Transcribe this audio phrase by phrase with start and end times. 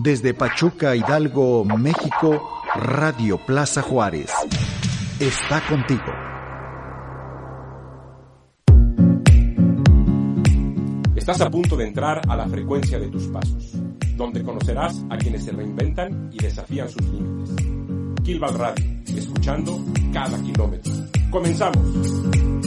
[0.00, 4.30] Desde Pachuca, Hidalgo, México, Radio Plaza Juárez.
[5.18, 6.12] Está contigo.
[11.16, 13.72] Estás a punto de entrar a la frecuencia de tus pasos,
[14.16, 17.56] donde conocerás a quienes se reinventan y desafían sus límites.
[18.22, 18.84] Kilval Radio,
[19.16, 20.92] escuchando cada kilómetro.
[21.28, 22.57] ¡Comenzamos!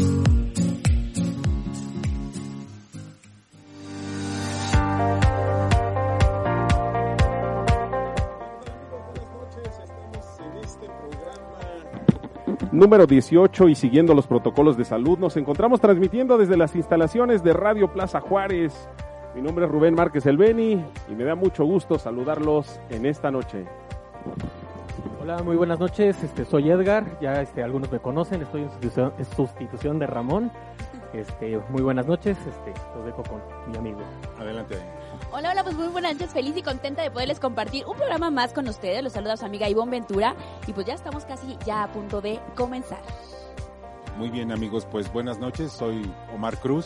[12.81, 17.53] Número 18 y siguiendo los protocolos de salud, nos encontramos transmitiendo desde las instalaciones de
[17.53, 18.89] Radio Plaza Juárez.
[19.35, 23.29] Mi nombre es Rubén Márquez El Beni y me da mucho gusto saludarlos en esta
[23.29, 23.65] noche.
[25.21, 26.23] Hola, muy buenas noches.
[26.23, 27.05] Este, soy Edgar.
[27.21, 28.41] Ya este, algunos me conocen.
[28.41, 30.51] Estoy en sustitución, en sustitución de Ramón.
[31.13, 32.35] Este, muy buenas noches.
[32.35, 33.99] Este, los dejo con mi amigo.
[34.39, 34.77] Adelante.
[35.33, 38.51] Hola, hola, pues muy buenas noches, feliz y contenta de poderles compartir un programa más
[38.51, 39.01] con ustedes.
[39.01, 40.35] Los saluda su amiga Ivonne Ventura
[40.67, 42.99] y pues ya estamos casi ya a punto de comenzar.
[44.17, 46.01] Muy bien amigos, pues buenas noches, soy
[46.35, 46.85] Omar Cruz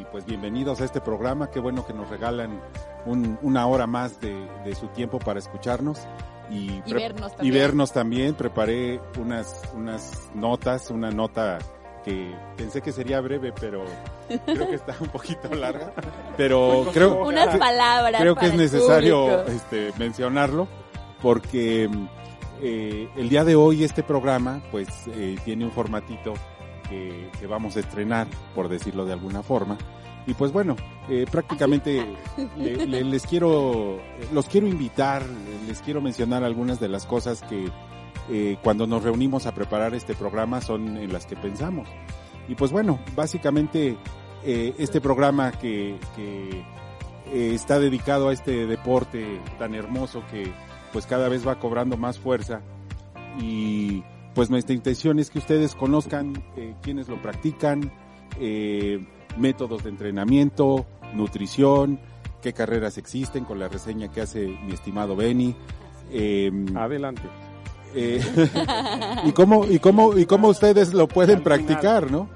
[0.00, 2.62] y pues bienvenidos a este programa, qué bueno que nos regalan
[3.04, 6.00] una hora más de, su tiempo para escucharnos
[6.48, 8.34] y, vernos y vernos también.
[8.36, 11.58] Preparé unas, unas notas, una nota
[12.04, 13.84] que pensé que sería breve, pero
[14.46, 15.92] creo que está un poquito larga.
[16.36, 20.68] Pero creo, Unas palabras creo que es necesario este, mencionarlo
[21.20, 21.90] porque
[22.62, 26.34] eh, el día de hoy este programa pues eh, tiene un formatito
[26.88, 29.78] que, vamos a estrenar, por decirlo de alguna forma.
[30.26, 30.76] Y pues bueno,
[31.08, 32.04] eh, prácticamente
[32.56, 34.00] les quiero,
[34.32, 35.22] los quiero invitar,
[35.66, 37.70] les quiero mencionar algunas de las cosas que
[38.30, 41.88] eh, cuando nos reunimos a preparar este programa son en las que pensamos.
[42.48, 43.96] Y pues bueno, básicamente
[44.44, 46.64] eh, este programa que, que
[47.32, 50.52] eh, está dedicado a este deporte tan hermoso que
[50.92, 52.60] pues cada vez va cobrando más fuerza
[53.38, 54.02] y
[54.34, 57.92] pues nuestra intención es que ustedes conozcan eh, quienes lo practican,
[59.36, 62.00] métodos de entrenamiento, nutrición,
[62.40, 65.54] qué carreras existen con la reseña que hace mi estimado Benny.
[66.10, 67.22] Eh, Adelante.
[67.94, 68.20] Eh,
[69.24, 72.28] y cómo y cómo y cómo ustedes lo pueden practicar, ¿no?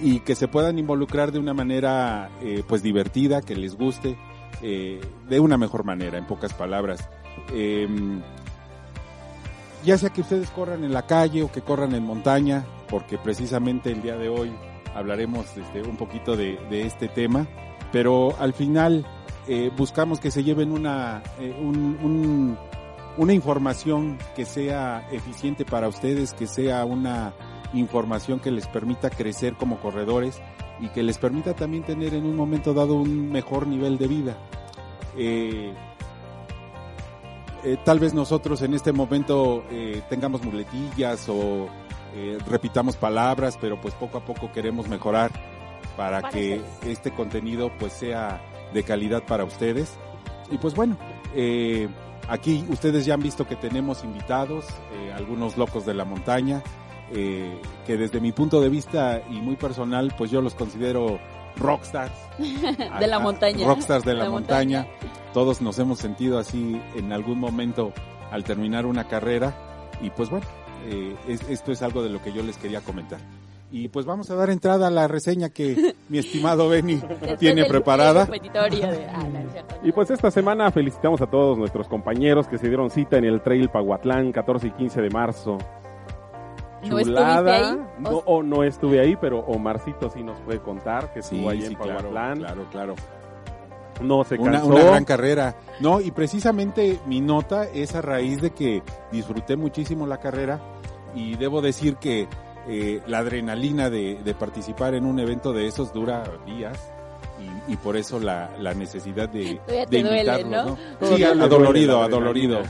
[0.00, 4.16] Y que se puedan involucrar de una manera eh, pues divertida, que les guste,
[4.62, 7.08] eh, de una mejor manera, en pocas palabras.
[7.52, 8.20] Em,
[9.84, 13.90] ya sea que ustedes corran en la calle o que corran en montaña, porque precisamente
[13.90, 14.52] el día de hoy
[14.94, 17.46] hablaremos este, un poquito de, de, este tema,
[17.92, 19.06] pero al final
[19.76, 21.22] buscamos que se lleven una,
[21.60, 22.58] un, un
[23.16, 27.32] una información que sea eficiente para ustedes, que sea una
[27.72, 30.40] información que les permita crecer como corredores
[30.80, 34.36] y que les permita también tener en un momento dado un mejor nivel de vida.
[35.16, 35.72] Eh,
[37.64, 41.68] eh, tal vez nosotros en este momento eh, tengamos muletillas o
[42.48, 45.32] repitamos palabras, pero pues poco a poco queremos mejorar
[45.96, 48.40] para que este contenido pues sea
[48.72, 49.94] de calidad para ustedes.
[50.50, 50.96] Y pues bueno,
[51.34, 51.88] eh,
[52.28, 56.62] Aquí ustedes ya han visto que tenemos invitados, eh, algunos locos de la montaña,
[57.12, 61.18] eh, que desde mi punto de vista y muy personal, pues yo los considero
[61.56, 62.12] rockstars.
[62.38, 63.66] de la montaña.
[63.66, 64.86] Rockstars de la, montaña.
[65.32, 67.92] Todos nos hemos sentido así en algún momento
[68.30, 69.54] al terminar una carrera.
[70.00, 70.46] Y pues bueno,
[70.86, 71.14] eh,
[71.48, 73.20] esto es algo de lo que yo les quería comentar.
[73.76, 77.02] Y pues vamos a dar entrada a la reseña que mi estimado Benny
[77.40, 78.28] tiene preparada.
[78.54, 79.26] Ah,
[79.82, 83.42] y pues esta semana felicitamos a todos nuestros compañeros que se dieron cita en el
[83.42, 85.58] Trail Paguatlán 14 y 15 de marzo.
[86.84, 87.76] ¿No estuviste ahí?
[87.98, 91.74] No, o no estuve ahí, pero Omarcito sí nos puede contar que estuvo ahí en
[91.74, 92.38] Paguatlán.
[92.38, 92.94] Claro, claro,
[94.00, 94.66] No se cansó.
[94.68, 95.56] Una, una, gran carrera.
[95.80, 100.60] No, y precisamente mi nota es a raíz de que disfruté muchísimo la carrera
[101.12, 102.28] y debo decir que
[102.68, 106.90] eh, la adrenalina de, participar en un evento de esos dura días.
[107.68, 112.62] Y, por eso la, necesidad de, de invitarlos, Sí, adolorido, adolorido.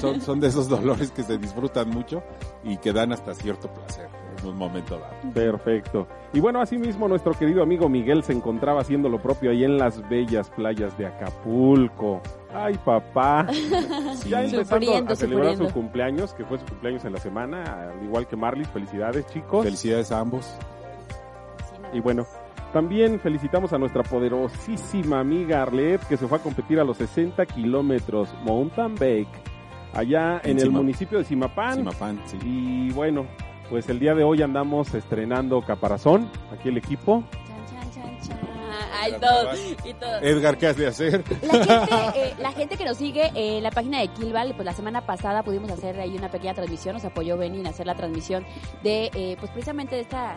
[0.00, 2.22] Son, son de esos dolores que se disfrutan mucho
[2.64, 4.08] y que dan hasta cierto placer.
[4.46, 5.32] Un momento dado.
[5.34, 6.06] Perfecto.
[6.32, 10.06] Y bueno, asimismo nuestro querido amigo Miguel se encontraba haciendo lo propio ahí en las
[10.08, 12.20] bellas playas de Acapulco.
[12.54, 13.46] Ay, papá.
[14.16, 14.30] Sí.
[14.30, 15.68] Ya empezando Sufriendo, a celebrar sufriendo.
[15.68, 18.68] su cumpleaños, que fue su cumpleaños en la semana, al igual que Marlis.
[18.68, 19.64] Felicidades, chicos.
[19.64, 20.56] Felicidades a ambos.
[21.92, 22.26] Y bueno,
[22.72, 27.44] también felicitamos a nuestra poderosísima amiga Arlet, que se fue a competir a los 60
[27.46, 29.28] kilómetros mountain bike,
[29.94, 31.76] allá en, En el municipio de Simapán.
[31.76, 32.38] Simapán, sí.
[32.42, 33.26] Y bueno,
[33.70, 37.24] pues el día de hoy andamos estrenando Caparazón, aquí el equipo.
[37.32, 38.56] Chan, chan, chan, chan.
[39.00, 39.52] Ay, todo.
[39.84, 40.16] Y todo.
[40.20, 41.24] Edgar, ¿qué has de hacer?
[41.42, 44.72] La gente, eh, la gente que nos sigue en la página de Kilval, pues la
[44.72, 48.44] semana pasada pudimos hacer ahí una pequeña transmisión, nos apoyó Benny en hacer la transmisión
[48.82, 50.34] de, eh, pues precisamente de esta,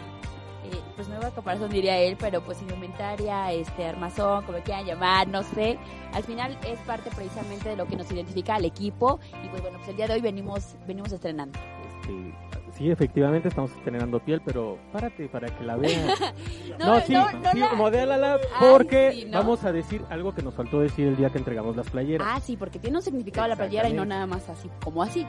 [0.66, 5.44] eh, pues nueva comparación diría él, pero pues indumentaria, este armazón, como quieran llamar, no
[5.44, 5.78] sé.
[6.14, 9.78] Al final es parte precisamente de lo que nos identifica al equipo y pues bueno,
[9.78, 11.58] pues el día de hoy venimos, venimos estrenando.
[11.88, 12.49] Este,
[12.80, 16.08] sí, efectivamente estamos estrenando piel, pero párate para que la vean.
[16.80, 19.38] No, No, sí, no, no sí, la- modélala Ay, porque sí, ¿no?
[19.40, 22.26] vamos a decir algo que nos faltó decir el día que entregamos las playeras.
[22.30, 25.28] Ah, sí, porque tiene un significado la playera y no nada más así, como así.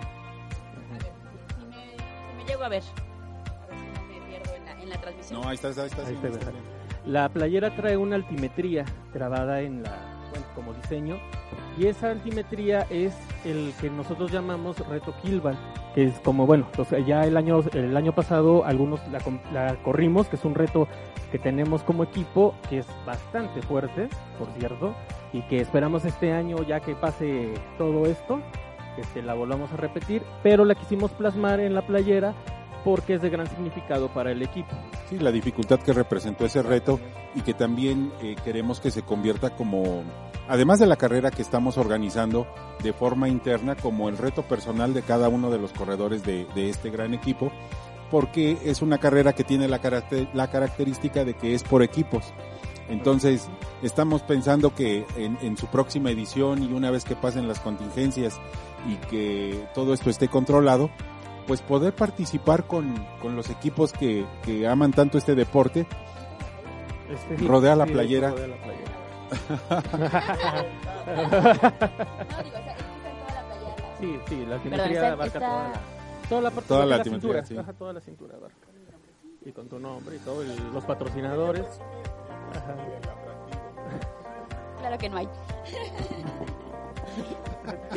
[1.58, 2.82] Si me, si me llego a ver.
[2.84, 5.40] A ver si no me pierdo en la, en la transmisión.
[5.40, 6.06] No, ahí estás, ahí estás.
[6.06, 6.52] Ahí sí, está, está.
[7.04, 9.90] La playera trae una altimetría grabada en la
[10.30, 11.18] bueno, como diseño
[11.78, 15.56] y esa altimetría es el que nosotros llamamos reto Kilval,
[15.94, 16.66] que es como bueno,
[17.06, 19.00] ya el año el año pasado algunos
[19.52, 20.88] la, corrimos, que es un reto
[21.32, 24.08] que tenemos como equipo que es bastante fuerte,
[24.38, 24.94] por cierto,
[25.32, 28.40] y que esperamos este año ya que pase todo esto,
[28.96, 32.34] que este, la volvamos a repetir, pero la quisimos plasmar en la playera
[32.84, 34.70] porque es de gran significado para el equipo.
[35.08, 36.98] Sí, la dificultad que representó ese reto
[37.34, 40.02] y que también eh, queremos que se convierta como,
[40.48, 42.46] además de la carrera que estamos organizando
[42.82, 46.90] de forma interna, como el reto personal de cada uno de los corredores de, este
[46.90, 47.52] gran equipo,
[48.10, 52.32] porque es una carrera que tiene la característica de que es por equipos.
[52.90, 53.48] Entonces,
[53.82, 58.40] estamos pensando que en, en su próxima edición y una vez que pasen las contingencias
[58.88, 60.90] y que todo esto esté controlado,
[61.50, 65.84] pues poder participar con, con los equipos que, que aman tanto este deporte.
[67.10, 68.30] Este, sí, Rodea la sí, playera.
[68.30, 68.90] rodea la playera.
[71.04, 72.76] Toda la playera.
[73.98, 75.80] Sí, sí, la Perdón, simetría está- abarca está- toda la,
[76.28, 77.58] toda la parte Toda de la la, cintura, sí.
[77.58, 78.56] ajá, toda la cintura abarca.
[79.44, 81.66] Y con tu nombre y todo, el- los patrocinadores.
[82.52, 82.76] Ajá.
[84.78, 85.28] Claro que no hay.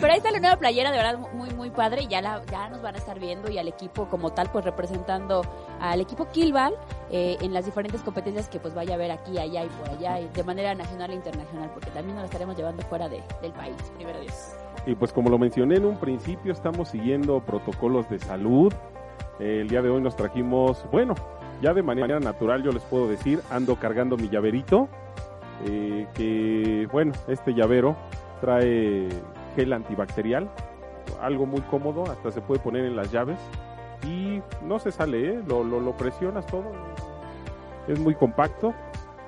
[0.00, 2.02] Pero, ahí está la nueva playera, de verdad, muy, muy padre.
[2.02, 5.42] Y ya, ya nos van a estar viendo y al equipo como tal, pues representando
[5.80, 6.74] al equipo Kilval
[7.10, 10.20] eh, en las diferentes competencias que pues vaya a haber aquí, allá y por allá,
[10.20, 13.52] y de manera nacional e internacional, porque también nos la estaremos llevando fuera de, del
[13.52, 14.52] país, primero Dios.
[14.86, 18.72] Y pues como lo mencioné en un principio, estamos siguiendo protocolos de salud.
[19.38, 21.14] El día de hoy nos trajimos, bueno,
[21.62, 24.88] ya de manera natural yo les puedo decir, ando cargando mi llaverito,
[25.66, 27.96] eh, que bueno, este llavero
[28.40, 29.08] trae
[29.56, 30.48] gel antibacterial,
[31.20, 33.38] algo muy cómodo, hasta se puede poner en las llaves
[34.06, 35.42] y no se sale, ¿eh?
[35.46, 36.72] lo, lo, presionas todo,
[37.86, 38.74] es muy compacto.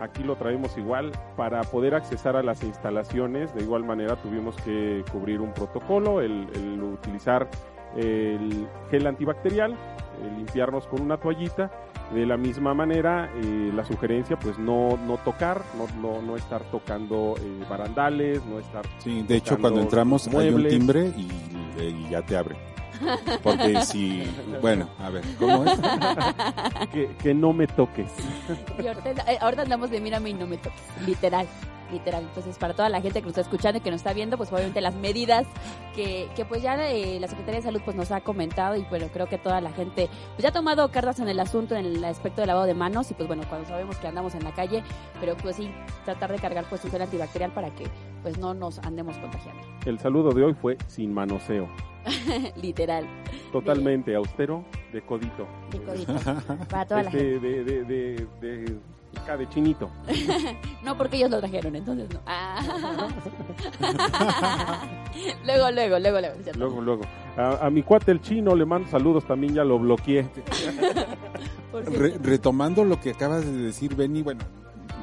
[0.00, 3.54] Aquí lo traemos igual para poder accesar a las instalaciones.
[3.54, 7.46] De igual manera tuvimos que cubrir un protocolo, el, el utilizar
[7.96, 9.76] el gel antibacterial,
[10.22, 11.70] el limpiarnos con una toallita.
[12.12, 16.62] De la misma manera, eh, la sugerencia, pues no, no tocar, no, no, no estar
[16.64, 21.28] tocando eh, barandales, no estar Sí, de hecho cuando entramos hay un timbre y,
[21.80, 22.56] y ya te abre.
[23.42, 24.22] Porque si,
[24.60, 25.78] bueno, a ver, ¿cómo es?
[26.92, 28.10] que, que no me toques.
[28.82, 31.46] Y ahorita, eh, ahorita andamos de mírame y no me toques, literal,
[31.90, 32.24] literal.
[32.24, 34.52] Entonces, para toda la gente que nos está escuchando y que nos está viendo, pues
[34.52, 35.46] obviamente las medidas
[35.94, 39.06] que, que pues ya eh, la Secretaría de Salud pues nos ha comentado y bueno,
[39.12, 42.04] creo que toda la gente pues ya ha tomado cartas en el asunto en el
[42.04, 44.82] aspecto del lavado de manos y pues bueno, cuando sabemos que andamos en la calle,
[45.20, 45.70] pero pues sí,
[46.04, 47.84] tratar de cargar pues un gel antibacterial para que
[48.22, 51.68] pues no nos andemos contagiando, El saludo de hoy fue sin manoseo,
[52.56, 53.06] literal,
[53.52, 55.46] totalmente austero, de codito.
[55.70, 56.14] de codito,
[56.68, 57.40] para toda la gente.
[57.40, 58.78] de, de, de,
[59.20, 59.90] de, acá de chinito.
[60.82, 62.20] No, porque ellos lo trajeron, entonces no.
[62.26, 63.08] Ah.
[65.44, 66.34] luego, luego, luego, luego.
[66.42, 66.58] ¿cierto?
[66.58, 67.02] Luego, luego.
[67.36, 70.26] A, a mi cuate el chino le mando saludos, también ya lo bloqueé.
[71.72, 74.40] Re- retomando lo que acabas de decir, Benny, bueno,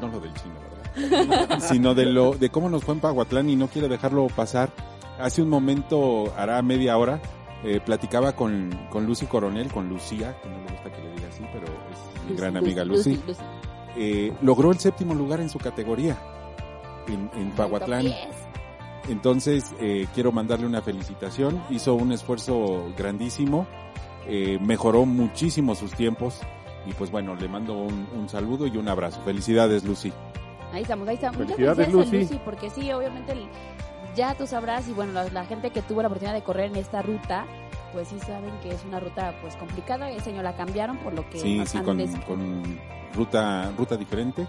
[0.01, 0.55] no lo del chino,
[0.99, 1.59] ¿verdad?
[1.59, 4.69] Sino de lo de cómo nos fue en Paguatlán y no quiero dejarlo pasar.
[5.19, 7.21] Hace un momento, hará media hora,
[7.63, 11.27] eh, platicaba con, con Lucy Coronel, con Lucía, que no le gusta que le diga
[11.29, 13.19] así, pero es mi gran amiga Lucy.
[13.27, 13.39] Lucy.
[13.97, 16.17] Eh, logró el séptimo lugar en su categoría
[17.07, 18.03] en, en Paguatlán.
[18.05, 18.27] Top 10.
[19.09, 21.61] Entonces, eh, quiero mandarle una felicitación.
[21.69, 23.65] Hizo un esfuerzo grandísimo.
[24.29, 26.41] eh, mejoró muchísimo sus tiempos
[26.85, 29.21] y pues bueno, le mando un, un saludo y un abrazo.
[29.23, 30.11] Felicidades, Lucy.
[30.73, 31.37] Ahí estamos, ahí estamos.
[31.39, 32.41] Muchas Felicidades, felicidades a Lucy.
[32.43, 33.47] porque sí, obviamente el-
[34.17, 36.75] ya tú sabrás y bueno, la, la gente que tuvo la oportunidad de correr en
[36.75, 37.45] esta ruta,
[37.93, 40.09] pues sí saben que es una ruta pues complicada.
[40.11, 42.79] Ese año la cambiaron por lo que Sí, sí, con,
[43.15, 44.45] ruta, ruta diferente.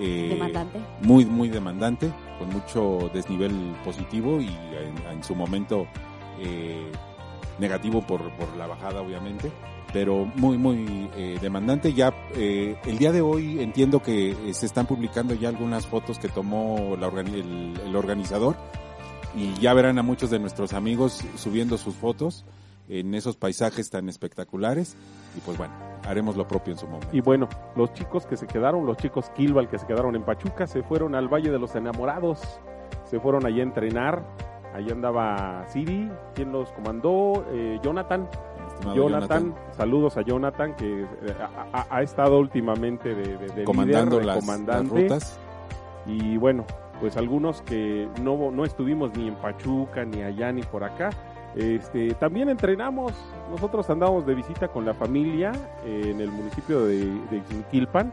[0.00, 0.78] eh, demandante.
[1.02, 3.52] muy muy demandante con mucho desnivel
[3.84, 5.86] positivo y en, en su momento
[6.40, 6.90] eh,
[7.58, 9.52] negativo por, por la bajada obviamente
[9.92, 14.64] pero muy muy eh, demandante ya eh, el día de hoy entiendo que eh, se
[14.64, 18.56] están publicando ya algunas fotos que tomó la organi- el, el organizador
[19.36, 22.46] y ya verán a muchos de nuestros amigos subiendo sus fotos
[22.88, 24.96] en esos paisajes tan espectaculares
[25.36, 25.72] y pues bueno
[26.06, 29.30] haremos lo propio en su momento Y bueno, los chicos que se quedaron, los chicos
[29.36, 32.40] Kilbal que se quedaron en Pachuca, se fueron al Valle de los Enamorados,
[33.04, 34.24] se fueron allí a entrenar.
[34.74, 38.26] Allí andaba Siri, quien los comandó, eh, Jonathan.
[38.94, 41.06] Jonathan, saludos a Jonathan, que eh,
[41.90, 45.02] ha, estado últimamente de, de- de comandando líder, de las, las comandante.
[45.02, 45.38] rutas
[46.06, 46.64] Y bueno,
[47.00, 51.10] pues algunos que no, no estuvimos ni en Pachuca, ni allá, ni por acá.
[51.54, 53.12] Este, también entrenamos,
[53.50, 55.52] nosotros andamos de visita con la familia
[55.84, 58.12] eh, en el municipio de, de Quinquilpan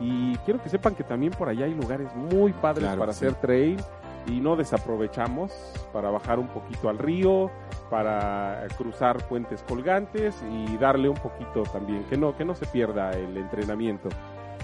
[0.00, 3.26] y quiero que sepan que también por allá hay lugares muy padres Claro para sí.
[3.26, 3.78] hacer trail
[4.26, 5.52] y no desaprovechamos
[5.92, 7.50] para bajar un poquito al río,
[7.90, 13.12] para cruzar puentes colgantes y darle un poquito también, que no, que no se pierda
[13.12, 14.08] el entrenamiento.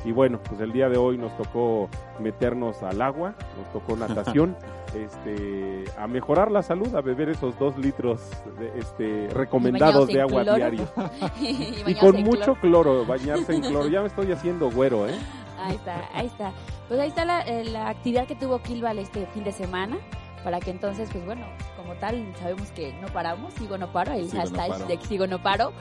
[0.04, 1.88] Y bueno, pues el día de hoy nos tocó
[2.20, 4.56] meternos al agua, nos tocó natación,
[4.94, 8.20] este, a mejorar la salud, a beber esos dos litros
[8.58, 10.86] de, este, recomendados de agua diario.
[11.40, 12.60] y con mucho cloro.
[12.60, 13.88] cloro, bañarse en cloro.
[13.88, 15.18] Ya me estoy haciendo güero, ¿eh?
[15.58, 16.52] Ahí está, ahí está.
[16.88, 19.96] Pues ahí está la, eh, la actividad que tuvo Kilval este fin de semana.
[20.42, 21.46] Para que entonces, pues bueno,
[21.78, 24.84] como tal, sabemos que no paramos, sigo no paro, el Sigo no hashtag paro.
[24.86, 25.72] de sigo no paro.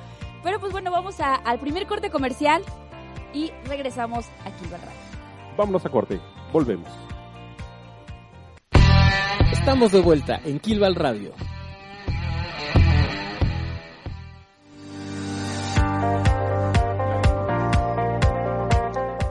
[0.41, 2.63] Pero pues bueno, vamos a- al primer corte comercial
[3.33, 4.99] y regresamos a Kilval Radio.
[5.57, 6.19] Vámonos a corte,
[6.51, 6.87] volvemos.
[9.51, 11.33] Estamos de vuelta en Kilval Radio.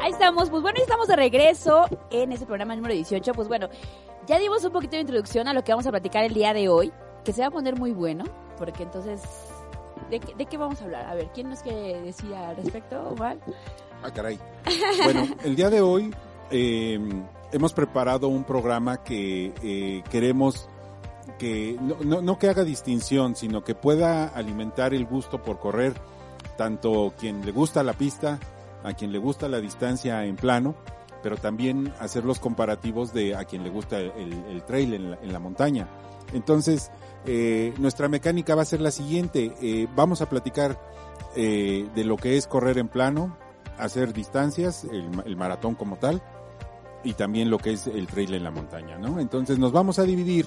[0.00, 3.32] Ahí estamos, pues bueno, estamos de regreso en este programa número 18.
[3.34, 3.68] Pues bueno,
[4.26, 6.68] ya dimos un poquito de introducción a lo que vamos a platicar el día de
[6.68, 6.92] hoy,
[7.24, 8.24] que se va a poner muy bueno,
[8.58, 9.22] porque entonces,
[10.10, 11.06] ¿de, qué- de qué vamos a hablar?
[11.06, 13.36] A ver, ¿quién nos quiere decir al respecto, Omar?
[14.02, 14.38] Ah, caray.
[15.04, 16.14] Bueno, el día de hoy
[16.50, 16.98] eh,
[17.52, 20.68] hemos preparado un programa que eh, queremos
[21.38, 25.94] que no, no, no que haga distinción, sino que pueda alimentar el gusto por correr,
[26.56, 28.38] tanto quien le gusta la pista,
[28.82, 30.74] a quien le gusta la distancia en plano,
[31.22, 35.18] pero también hacer los comparativos de a quien le gusta el, el trail en la,
[35.22, 35.88] en la montaña.
[36.32, 36.90] Entonces,
[37.26, 39.54] eh, nuestra mecánica va a ser la siguiente.
[39.62, 40.80] eh, vamos a platicar
[41.36, 43.36] eh, de lo que es correr en plano,
[43.78, 46.22] hacer distancias, el, ma- el maratón como tal,
[47.04, 49.18] y también lo que es el trail en la montaña, ¿no?
[49.20, 50.46] Entonces nos vamos a dividir,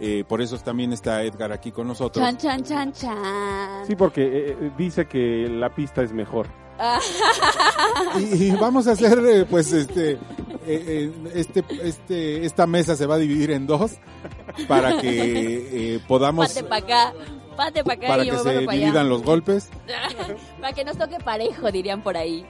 [0.00, 2.24] eh, por eso también está Edgar aquí con nosotros.
[2.24, 3.86] Chan, chan, chan, chan.
[3.86, 6.46] Sí, porque eh, eh, dice que la pista es mejor.
[8.18, 10.18] Y, y vamos a hacer, eh, pues, este, eh,
[10.66, 13.92] eh, este, este, esta mesa se va a dividir en dos
[14.68, 17.12] para que eh, podamos, Pate para acá,
[17.56, 18.72] pate para acá para y yo que me se allá.
[18.72, 19.68] dividan los golpes.
[20.60, 22.44] para que nos toque parejo, dirían por ahí.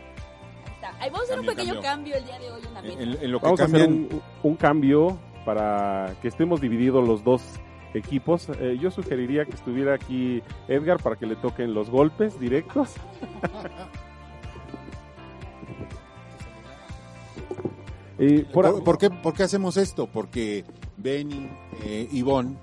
[0.85, 1.05] Ahí está.
[1.05, 2.15] Ahí vamos a hacer un Cambio, pequeño cambio.
[2.15, 3.01] cambio el día de hoy en la mesa.
[3.03, 7.23] En, en lo que Vamos a hacer un, un cambio para que estemos divididos los
[7.25, 7.43] dos
[7.95, 8.49] equipos.
[8.61, 12.95] Eh, yo sugeriría que estuviera aquí Edgar para que le toquen los golpes directos.
[18.53, 20.07] Por- ¿Por, por qué, por qué hacemos esto?
[20.07, 20.65] Porque
[20.97, 21.49] Benny,
[21.83, 22.57] eh, Ivonne,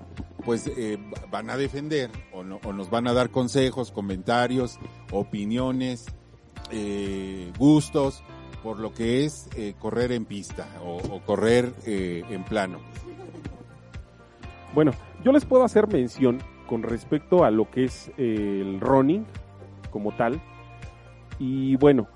[0.44, 0.98] pues eh,
[1.30, 4.78] van a defender o, no- o nos van a dar consejos, comentarios,
[5.10, 6.06] opiniones,
[6.70, 8.22] eh, gustos
[8.62, 12.78] por lo que es eh, correr en pista o, correr eh, en plano.
[14.74, 14.92] Bueno,
[15.24, 19.26] yo les puedo hacer mención con respecto a lo que es el running
[19.90, 20.40] como tal.
[21.38, 22.06] Y bueno,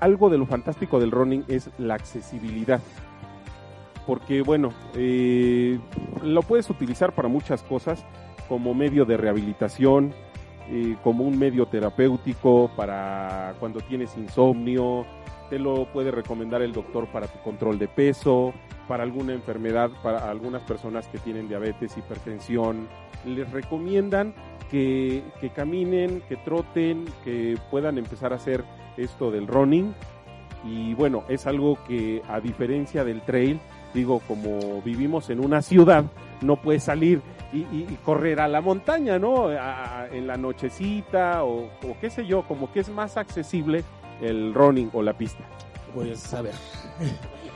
[0.00, 2.80] algo de lo fantástico del running es la accesibilidad.
[4.06, 4.72] Porque bueno,
[6.24, 8.04] lo puedes utilizar para muchas cosas,
[8.48, 10.12] como medio de rehabilitación,
[11.02, 15.06] como un medio terapéutico para cuando tienes insomnio,
[15.48, 18.52] te lo puede recomendar el doctor para tu control de peso,
[18.88, 22.88] para alguna enfermedad, para algunas personas que tienen diabetes, hipertensión,
[23.24, 24.34] les recomiendan
[24.70, 28.64] que, que caminen, que troten, que puedan empezar a hacer
[28.96, 29.94] esto del running.
[30.64, 33.60] Y bueno, es algo que a diferencia del trail,
[33.94, 36.04] digo, como vivimos en una ciudad,
[36.42, 37.22] no puedes salir
[37.52, 39.48] y, y- y correr a la montaña, ¿no?
[39.48, 43.84] A- a- en la nochecita o, o qué sé yo, como que es más accesible
[44.20, 45.44] el running o la pista.
[45.94, 46.52] Pues a ver.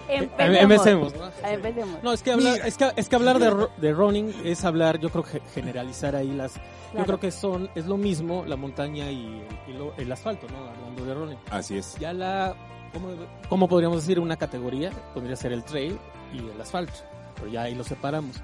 [0.08, 0.60] Empecemos.
[0.62, 1.48] Empecemos, ¿no?
[1.48, 2.02] Empecemos.
[2.02, 4.98] No, es que hablar, es que, es que hablar de, ro- de running es hablar,
[4.98, 6.54] yo creo que generalizar ahí las...
[6.54, 6.60] Yo
[6.92, 7.06] Claro.
[7.06, 10.56] creo que son, es lo mismo la montaña y, y lo- el asfalto, ¿no?
[10.68, 11.38] Hablando de running.
[11.50, 11.96] Así es.
[12.00, 12.54] Ya la,
[12.92, 13.08] ¿cómo,
[13.48, 14.18] cómo podríamos decir?
[14.18, 15.96] Una categoría podría ser el trail
[16.34, 16.92] y el asfalto,
[17.36, 18.36] pero ya ahí lo separamos.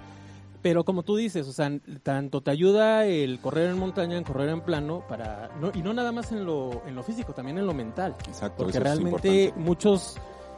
[0.68, 1.70] Pero como tú dices, o sea,
[2.02, 5.92] tanto te ayuda el correr en montaña, en correr en plano, para no, y no
[5.94, 8.16] nada más en lo, en lo físico, también en lo mental.
[8.26, 8.64] Exacto.
[8.64, 10.16] Porque realmente muchos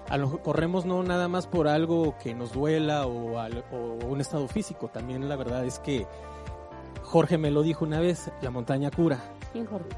[0.09, 4.21] a lo corremos no nada más por algo que nos duela o, al- o un
[4.23, 4.89] estado físico.
[4.89, 6.07] También la verdad es que
[7.03, 9.19] Jorge me lo dijo una vez, la montaña cura.
[9.53, 9.89] ¿Quién, Jorge?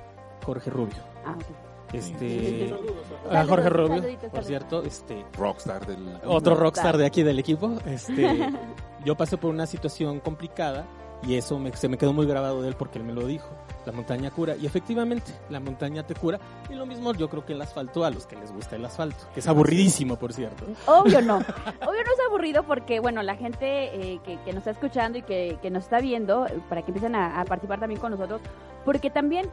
[0.44, 1.02] Jorge Rubio.
[1.24, 1.69] Ah, ok.
[1.92, 2.94] Este, Saludos,
[3.30, 6.18] a Jorge Rubio, saluditos, por cierto, este, Rockstar del...
[6.24, 7.72] otro rockstar de aquí del equipo.
[7.86, 8.50] Este,
[9.04, 10.86] yo pasé por una situación complicada
[11.26, 13.48] y eso me- se me quedó muy grabado de él porque él me lo dijo.
[13.86, 17.54] La montaña cura y efectivamente la montaña te cura y lo mismo yo creo que
[17.54, 20.64] el asfalto a los que les gusta el asfalto, que es aburridísimo por cierto.
[20.86, 21.36] Obvio no.
[21.86, 23.66] Obvio no es aburrido porque, bueno, la gente
[24.12, 26.88] eh, que, que nos está escuchando y que, que nos está viendo, eh, para que
[26.92, 28.42] empiecen a, a participar también con nosotros,
[28.84, 29.50] porque también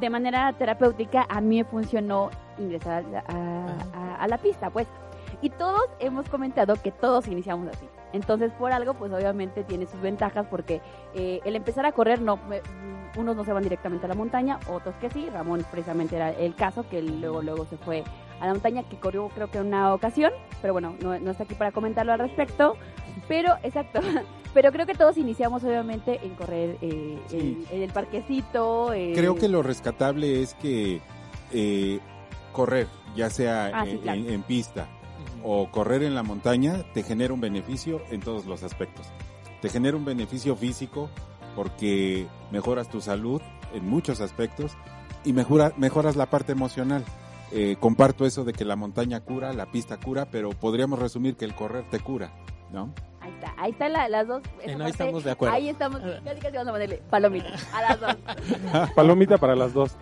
[0.00, 4.86] de manera terapéutica a mí me funcionó ingresar a, a- a- a la pista, pues.
[5.40, 7.86] Y todos hemos comentado que todos iniciamos así.
[8.12, 10.80] Entonces, por algo, pues obviamente tiene sus ventajas porque
[11.14, 12.62] eh, el empezar a correr, no, me-
[13.16, 15.28] unos no se van directamente a la montaña, otros que sí.
[15.30, 18.04] Ramón precisamente era el caso, que luego, luego se fue
[18.40, 21.44] a la montaña, que corrió creo que en una ocasión, pero bueno, no, no está
[21.44, 22.76] aquí para comentarlo al respecto.
[23.28, 24.00] Pero, exacto,
[24.54, 27.64] pero creo que todos iniciamos obviamente en correr eh, Sí.
[27.70, 28.92] en, en el parquecito.
[28.92, 31.00] eh, Creo que lo rescatable es que
[31.52, 32.00] eh,
[32.52, 34.20] correr, ya sea Ah, sí, en, claro.
[34.20, 34.88] en- en pista
[35.42, 39.06] o correr en la montaña, te genera un beneficio en todos los aspectos.
[39.60, 41.08] Te genera un beneficio físico
[41.54, 43.40] porque mejoras tu salud
[43.72, 44.72] en muchos aspectos
[45.24, 47.04] y mejora, mejoras la parte emocional.
[47.56, 51.44] Eh, comparto eso de que la montaña cura, la pista cura, pero podríamos resumir que
[51.44, 52.32] el correr te cura,
[52.72, 52.92] ¿no?
[53.20, 54.42] Ahí está, ahí están la- las dos.
[54.62, 55.54] En ahí estamos de acuerdo.
[55.54, 58.16] Ahí estamos, casi casi vamos a ponerle palomita a las dos.
[58.96, 59.96] Palomita para las dos.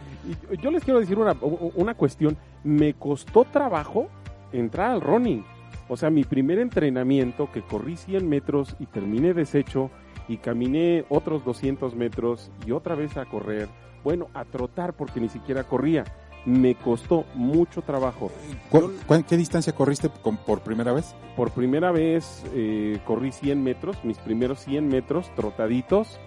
[0.50, 1.36] Y yo les quiero decir una,
[1.74, 2.38] una cuestión.
[2.64, 4.08] Me costó trabajo
[4.52, 5.44] entrar al running.
[5.88, 9.90] O sea, mi primer entrenamiento, que corrí 100 metros y terminé deshecho
[10.26, 13.68] y caminé otros 200 metros y otra vez a correr.
[14.02, 16.04] Bueno, a trotar porque ni siquiera corría.
[16.44, 18.30] Me costó mucho trabajo.
[18.68, 21.14] ¿Cu- cu- ¿Qué distancia corriste por primera vez?
[21.36, 26.18] Por primera vez eh, corrí 100 metros, mis primeros 100 metros trotaditos.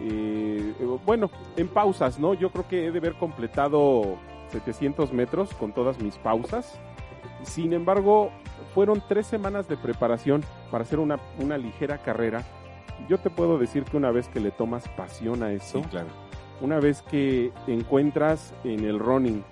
[0.00, 0.74] Eh,
[1.06, 2.34] bueno, en pausas, ¿no?
[2.34, 4.16] Yo creo que he de haber completado
[4.50, 6.78] 700 metros con todas mis pausas.
[7.44, 8.30] Sin embargo,
[8.74, 12.42] fueron tres semanas de preparación para hacer una, una ligera carrera.
[13.08, 16.08] Yo te puedo decir que una vez que le tomas pasión a eso, Sí, claro.
[16.60, 19.42] una vez que encuentras en el running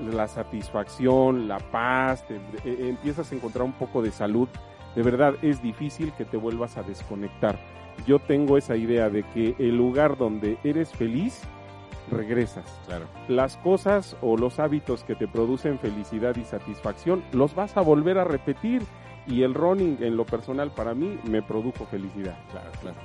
[0.00, 4.48] la satisfacción, la paz, te- eh, empiezas a encontrar un poco de salud,
[4.94, 7.58] de verdad es difícil que te vuelvas a desconectar.
[8.06, 11.42] Yo tengo esa idea de que el lugar donde eres feliz,
[12.10, 12.64] regresas.
[12.86, 13.04] Claro.
[13.28, 18.18] Las cosas o los hábitos que te producen felicidad y satisfacción, los vas a volver
[18.18, 18.82] a repetir.
[19.26, 22.36] Y el running, en lo personal, para mí, me produjo felicidad.
[22.50, 22.96] Claro, claro.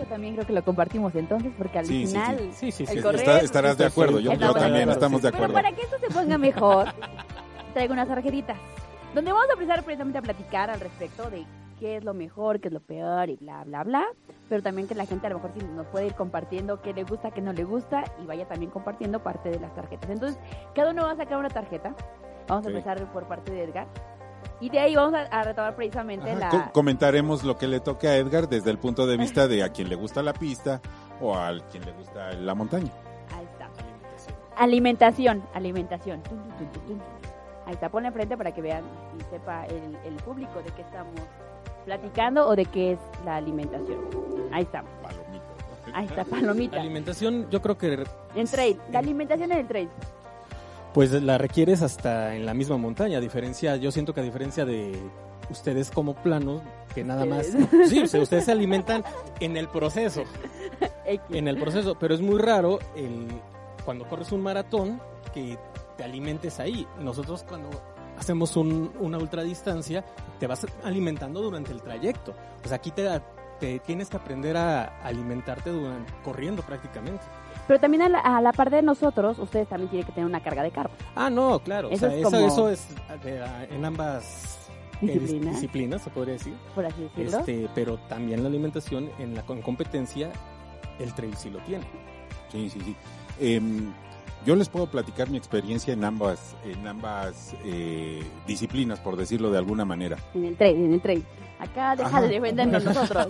[0.00, 2.38] Eso también creo que lo compartimos entonces, porque al Sí, final.
[2.52, 2.82] Sí, sí, sí.
[2.84, 5.54] El Sí, correr- está- estarás de acuerdo, yo, también, estamos de Pero acuerdo.
[5.54, 6.86] para que esto se ponga mejor,
[7.74, 8.56] traigo unas tarjetitas.
[9.14, 11.44] Donde vamos a empezar precisamente a platicar al respecto de
[11.78, 14.06] qué es lo mejor, qué es lo peor y bla, bla, bla.
[14.48, 17.04] Pero también que la gente a lo mejor sí nos puede ir compartiendo qué le
[17.04, 20.08] gusta, qué no le gusta y vaya también compartiendo parte de las tarjetas.
[20.10, 20.38] Entonces,
[20.74, 21.94] cada uno va a sacar una tarjeta.
[22.48, 23.86] Vamos a empezar por parte de Edgar.
[24.60, 26.48] Y de ahí vamos a, a retomar precisamente Ajá, la...
[26.50, 29.70] co- comentaremos lo que le toque a Edgar desde el punto de vista de a
[29.70, 30.80] quien le gusta la pista
[31.20, 32.90] o a quien le gusta la montaña.
[33.36, 33.68] Ahí está.
[34.56, 36.22] Alimentación, alimentación.
[37.66, 38.82] Ahí está, ponle enfrente para que vean
[39.18, 41.14] y sepa el, el público de qué estamos
[41.84, 43.98] platicando o de qué es la alimentación.
[44.52, 44.84] Ahí está,
[45.94, 46.80] ahí está, palomita.
[46.80, 49.88] Alimentación, yo creo que En trail, la alimentación en el trail.
[50.94, 53.18] Pues la requieres hasta en la misma montaña.
[53.18, 54.98] A diferencia, yo siento que a diferencia de
[55.50, 56.62] ustedes como planos,
[56.94, 57.46] que nada más,
[57.88, 59.04] sí, o sea, ustedes se alimentan
[59.40, 60.22] en el proceso,
[61.30, 63.26] en el proceso, pero es muy raro el
[63.84, 65.00] cuando corres un maratón
[65.32, 65.58] que
[65.96, 66.86] te alimentes ahí.
[67.00, 67.68] Nosotros cuando
[68.18, 70.04] hacemos un- una ultradistancia
[70.38, 72.34] te vas alimentando durante el trayecto.
[72.60, 73.08] Pues aquí te,
[73.58, 77.22] te tienes que aprender a alimentarte durante, corriendo prácticamente.
[77.70, 80.42] Pero también a la, a la par de nosotros, ustedes también tienen que tener una
[80.42, 80.92] carga de carbo.
[81.14, 81.88] Ah, no, claro.
[81.88, 82.88] Eso o sea, es eso, como- eso es
[83.22, 83.44] de-
[83.76, 84.68] en ambas
[85.00, 85.50] Disciplina.
[85.52, 86.52] disciplina, se podría decir.
[86.74, 87.38] Por así decirlo.
[87.38, 90.32] Este, pero también la alimentación en la con competencia,
[90.98, 91.84] el trail sí lo tiene.
[92.50, 92.96] Sí, sí, sí.
[93.38, 93.92] Em,
[94.44, 99.58] yo les puedo platicar mi experiencia en ambas, en ambas eh, disciplinas, por decirlo de
[99.58, 100.16] alguna manera.
[100.34, 101.24] En el trail, en el trail.
[101.60, 102.22] Acá deja Ajá.
[102.22, 103.28] de defendernos nosotros.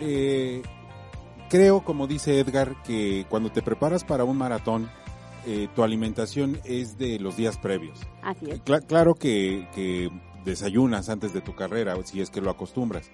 [0.00, 0.62] Eh,
[1.54, 4.90] creo, como dice Edgar, que cuando te preparas para un maratón,
[5.46, 8.00] eh, tu alimentación es de los días previos.
[8.22, 8.60] Así es.
[8.64, 10.10] Cla- claro que, que
[10.44, 13.12] desayunas antes de tu carrera, si es que lo acostumbras.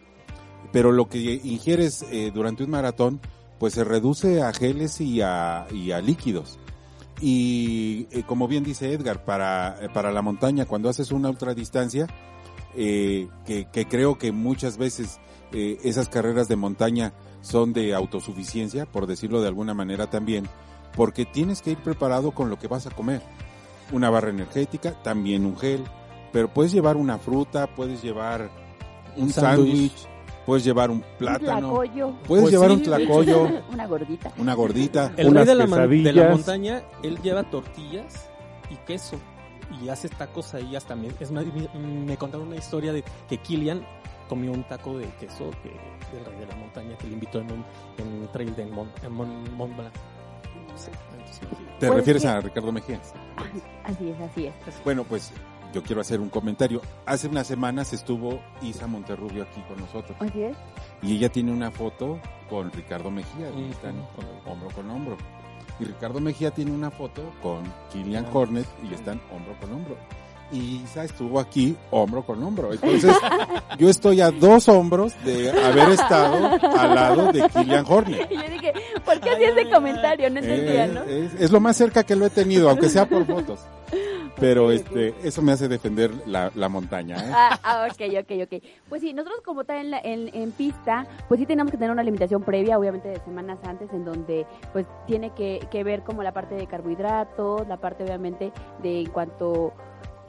[0.73, 3.21] Pero lo que ingieres eh, durante un maratón,
[3.59, 6.59] pues se reduce a geles y a, y a líquidos.
[7.21, 12.07] Y eh, como bien dice Edgar, para, para la montaña, cuando haces una ultradistancia,
[12.75, 15.21] eh, que, que creo que muchas veces
[15.53, 20.47] eh, esas carreras de montaña son de autosuficiencia, por decirlo de alguna manera también,
[20.97, 23.23] porque tienes que ir preparado con lo que vas a comer.
[23.93, 25.83] Una barra energética, también un gel,
[26.33, 28.51] pero puedes llevar una fruta, puedes llevar
[29.17, 30.07] un Un sándwich.
[30.47, 32.15] puedes llevar un Un plátano, tlacoyo.
[32.27, 34.33] puedes Pues llevar sí, un tlacoyo, Una gordita.
[34.39, 35.13] una gordita.
[35.17, 38.29] El Unas rey de la, de la montaña, él lleva tortillas
[38.71, 39.17] y queso
[39.83, 43.39] y hace tacos ahí hasta me, es más, me, me contaron una historia de que
[43.39, 43.85] Kilian
[44.31, 45.69] comió un taco de queso que,
[46.17, 47.65] del rey de la montaña que le invitó en un,
[47.99, 49.93] en un trail de Mont, en Mont- Mont Blanc.
[50.77, 51.41] Sí, entonces,
[51.81, 52.29] ¿Te Pues refieres sí.
[52.29, 53.01] a Ricardo Mejía?
[53.85, 54.55] Así es, así es.
[54.85, 55.33] Bueno, pues
[55.75, 56.81] yo quiero hacer un comentario.
[57.07, 60.57] Hace unas semanas estuvo Isa Monterrubio aquí con nosotros Así es.
[61.03, 63.71] y ella tiene una foto con Ricardo Mejía y Ujú.
[63.73, 65.17] están con- hombro con hombro.
[65.81, 67.63] Y Ricardo Mejía tiene una foto con
[67.93, 69.97] Kilian Hornet y están hombro con hombro.
[70.53, 72.73] Y Isa estuvo aquí hombro con hombro.
[72.73, 73.15] Entonces,
[73.79, 78.29] yo estoy a dos hombros de haber estado al lado de Kilian Hornet.
[78.31, 78.73] Y yo dije,
[79.05, 80.29] ¿por qué hacía ese comentario?
[80.31, 81.03] No entendía, Eh, ¿no?
[81.05, 83.61] es, es lo más cerca que lo he tenido, aunque sea por fotos.
[84.39, 87.17] Pero este, eso me hace defender la, la montaña.
[87.17, 87.31] ¿eh?
[87.33, 88.63] Ah, ah, ok, ok, ok.
[88.89, 91.91] Pues sí, nosotros como tal en, la- en, en pista, pues sí tenemos que tener
[91.91, 96.23] una limitación previa, obviamente de semanas antes, en donde pues tiene que, que ver como
[96.23, 98.51] la parte de carbohidratos, la parte obviamente
[98.83, 99.75] de en cuanto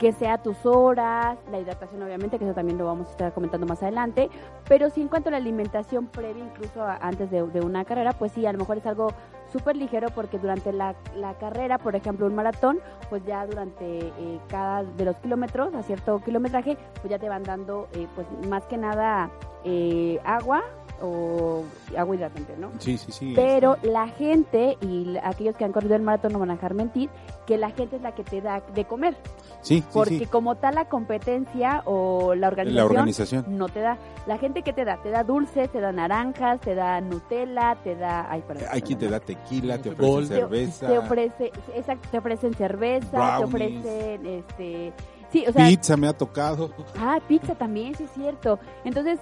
[0.02, 3.68] que sea tus horas, la hidratación obviamente, que eso también lo vamos a estar comentando
[3.68, 4.32] más adelante,
[4.68, 8.48] pero sí en cuanto a la alimentación previa, incluso antes de, una carrera, pues sí,
[8.48, 9.10] a lo mejor es algo
[9.54, 12.80] súper ligero porque durante la, la carrera, por ejemplo, un maratón,
[13.12, 17.44] pues ya durante eh, cada de los kilómetros, a cierto kilometraje, pues ya te van
[17.44, 19.30] dando, eh, pues más que nada
[19.64, 20.64] eh, agua
[21.02, 21.64] o
[21.98, 22.72] agua hidratante, ¿no?
[22.80, 23.34] Sí, sí, sí.
[23.36, 27.10] Pero la gente y aquellos que han corrido el maratón no van a dejar mentir
[27.46, 29.16] que la gente es la que te da de comer,
[29.62, 30.26] Sí, sí, porque sí.
[30.26, 33.46] como tal la competencia o la organización, La organización.
[33.50, 33.98] no te da.
[34.26, 37.96] La gente que te da, te da dulces, te da naranjas, te da Nutella, te
[37.96, 42.18] da, ay, perdón, Hay quien te da tequila, te ofrece cerveza, te ofrece, exacto, te
[42.18, 44.94] ofrecen cerveza, te ofrecen, este,
[45.32, 46.72] sí, o sea, pizza me ha tocado.
[47.00, 48.60] Ah, pizza también, sí es cierto.
[48.84, 49.20] Entonces,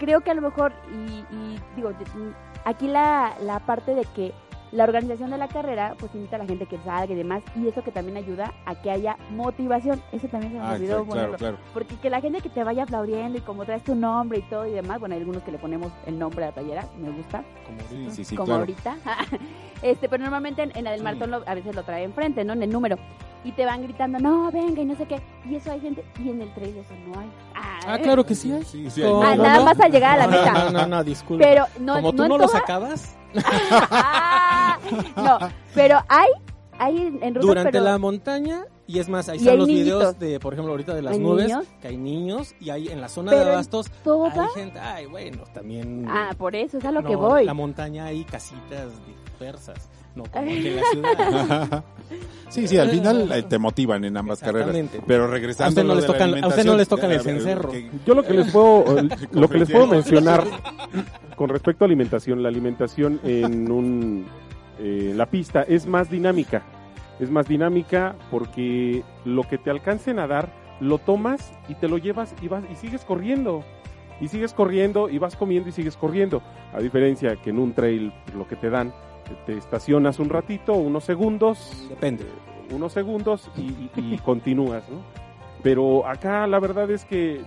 [0.00, 1.92] creo que a lo mejor, y, digo,
[2.64, 4.32] aquí la, la parte de que
[4.72, 7.66] la organización de la carrera, pues invita a la gente que salga y demás, y
[7.66, 10.00] eso que también ayuda a que haya motivación.
[10.12, 11.36] Eso también se me Ah, olvidó claro, ponerlo.
[11.38, 11.56] claro.
[11.74, 14.66] Porque que la gente que te vaya aplaudiendo y como traes tu nombre y todo
[14.66, 17.42] y demás, bueno, hay algunos que le ponemos el nombre a la playera, me gusta,
[17.66, 18.14] como Sí, ahorita.
[18.14, 18.60] sí, sí, como claro.
[18.60, 18.96] ahorita.
[19.82, 21.04] este, pero normalmente en, en la del Sí.
[21.04, 22.52] maratón lo- a veces lo trae enfrente, ¿no?
[22.52, 22.96] En el número.
[23.42, 25.18] Y te van gritando, no, venga, y no sé qué.
[25.48, 27.30] Y eso hay gente, y en el trail eso no hay.
[27.54, 28.62] Ah, claro que sí hay.
[28.64, 29.42] Sí, sí, ¿Cómo Ah, no?
[29.42, 30.52] nada más al llegar a la meta.
[30.64, 31.42] No, no, no, disculpa.
[31.44, 33.16] Pero no, Como tú no lo todas- sacabas,
[33.90, 34.78] Ah,
[35.16, 35.38] no,
[35.74, 36.28] pero hay,
[36.78, 39.86] hay en durante pero la montaña y es más, ahí Y están los niñitos.
[39.98, 41.64] videos de, por ejemplo, ahorita de las ¿Hay nubes, niños?
[41.80, 45.44] que hay niños y hay en la zona Pero de abastos hay gente, ay, bueno,
[45.54, 47.44] también Ah, por eso es a lo no, que voy.
[47.44, 51.84] La montaña hay casitas dispersas, no como aquí en la ciudad.
[52.48, 54.70] Sí, sí, al final eh, te motivan en ambas carreras.
[54.70, 55.04] Exactamente.
[55.06, 57.70] Pero regresando A usted no les tocan- a usted no les tocan el cencerro.
[57.70, 60.42] que- Yo lo que les puedo, eh, lo que les puedo mencionar
[61.40, 64.26] con respecto a alimentación, la alimentación en un
[64.78, 66.62] eh, la pista es más dinámica,
[67.18, 70.50] es más dinámica porque lo que te alcancen a dar
[70.80, 73.64] lo tomas y te lo llevas y vas y sigues corriendo
[74.20, 76.42] y sigues corriendo y vas comiendo y sigues corriendo,
[76.74, 78.92] a diferencia que en un trail lo que te dan eh,
[79.46, 82.26] te estacionas un ratito, unos segundos, Depende.
[82.70, 84.98] unos segundos y, y- y continúas, ¿no?
[85.62, 87.40] Pero acá la verdad es que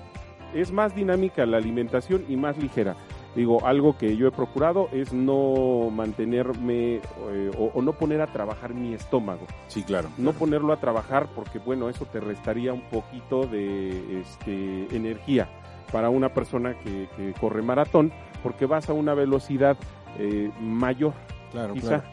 [0.56, 2.96] es más dinámica la alimentación y más ligera.
[3.36, 8.28] Digo, algo que yo he procurado es no mantenerme eh, o, o no poner a
[8.28, 9.48] trabajar mi estómago.
[9.68, 10.10] Sí, claro.
[10.18, 15.50] No ponerlo a trabajar porque, bueno, eso te restaría un poquito de este, energía
[15.92, 18.12] para una persona que, que corre maratón
[18.44, 19.78] porque vas a una velocidad
[20.20, 21.14] eh, mayor,
[21.52, 21.88] Claro, quizá.
[21.88, 22.04] claro.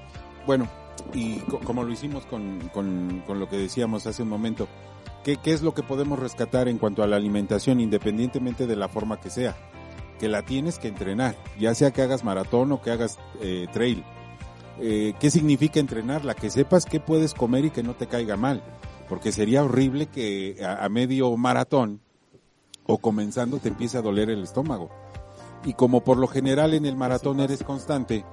[0.47, 0.69] Bueno,
[1.15, 4.69] y co- como lo hicimos con, con, con lo que decíamos hace un momento,
[5.25, 8.89] ¿qué, ¿qué es lo que podemos rescatar en cuanto a la alimentación, independientemente de la
[8.89, 9.55] forma que sea?
[10.21, 14.05] Que la tienes que entrenar, ya sea que hagas maratón o que hagas eh, trail.
[14.79, 16.35] Eh, ¿Qué significa entrenarla?
[16.35, 18.63] Que sepas qué puedes comer y que no te caiga mal.
[19.09, 22.01] Porque sería horrible que a, medio maratón
[22.87, 24.91] o comenzando te empiece a doler el estómago.
[25.65, 28.25] Y como por lo general en el maratón eres constante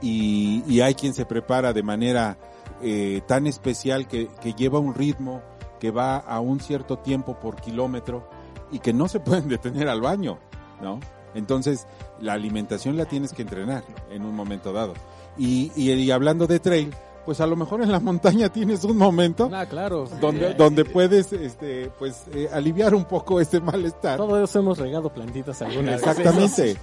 [0.00, 2.38] y, hay quien se prepara de manera
[2.82, 5.42] eh, tan especial que lleva un ritmo
[5.82, 8.28] que va a un cierto tiempo por kilómetro
[8.70, 10.38] y que no se pueden detener al baño,
[10.80, 11.00] ¿no?
[11.34, 11.86] Entonces,
[12.20, 14.94] la alimentación la tienes que entrenar en un momento dado.
[15.38, 16.92] Y, y, y hablando de trail,
[17.24, 20.06] pues a lo mejor en la montaña tienes un momento Ah, claro.
[20.20, 24.16] donde, donde puedes este, pues, eh, aliviar un poco ese malestar.
[24.16, 26.00] Todos hemos regado plantitas alguna vez.
[26.02, 26.76] Exactamente.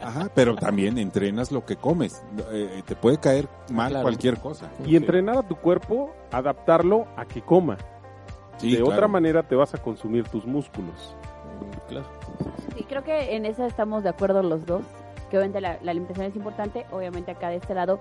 [0.00, 2.22] Ajá, pero también entrenas lo que comes.
[2.52, 4.04] Eh, te puede caer mal Claro.
[4.04, 4.70] cualquier cosa.
[4.86, 7.76] Y entrenar a tu cuerpo, adaptarlo a que coma.
[8.58, 8.92] Sí, de claro.
[8.92, 11.16] otra manera te vas a consumir tus músculos.
[11.88, 12.06] Claro.
[12.76, 14.82] Sí, creo que en eso estamos de acuerdo los dos.
[15.30, 16.86] Que obviamente la, la alimentación es importante.
[16.90, 18.00] Obviamente acá de este lado,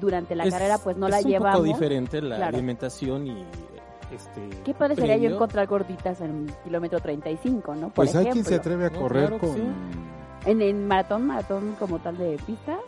[0.00, 1.56] durante la Es- carrera, pues no la es un llevamos.
[1.58, 2.56] poco diferente la Claro.
[2.56, 3.44] alimentación y
[4.14, 4.48] este.
[4.64, 7.80] ¿Qué padre sería yo encontrar gorditas en kilómetro 35, no?
[7.88, 8.56] Por Pues hay quien se ejemplo.
[8.60, 9.54] atreve a No, correr claro con...
[9.54, 9.62] sí.
[10.46, 12.78] En el maratón, maratón como tal de pista.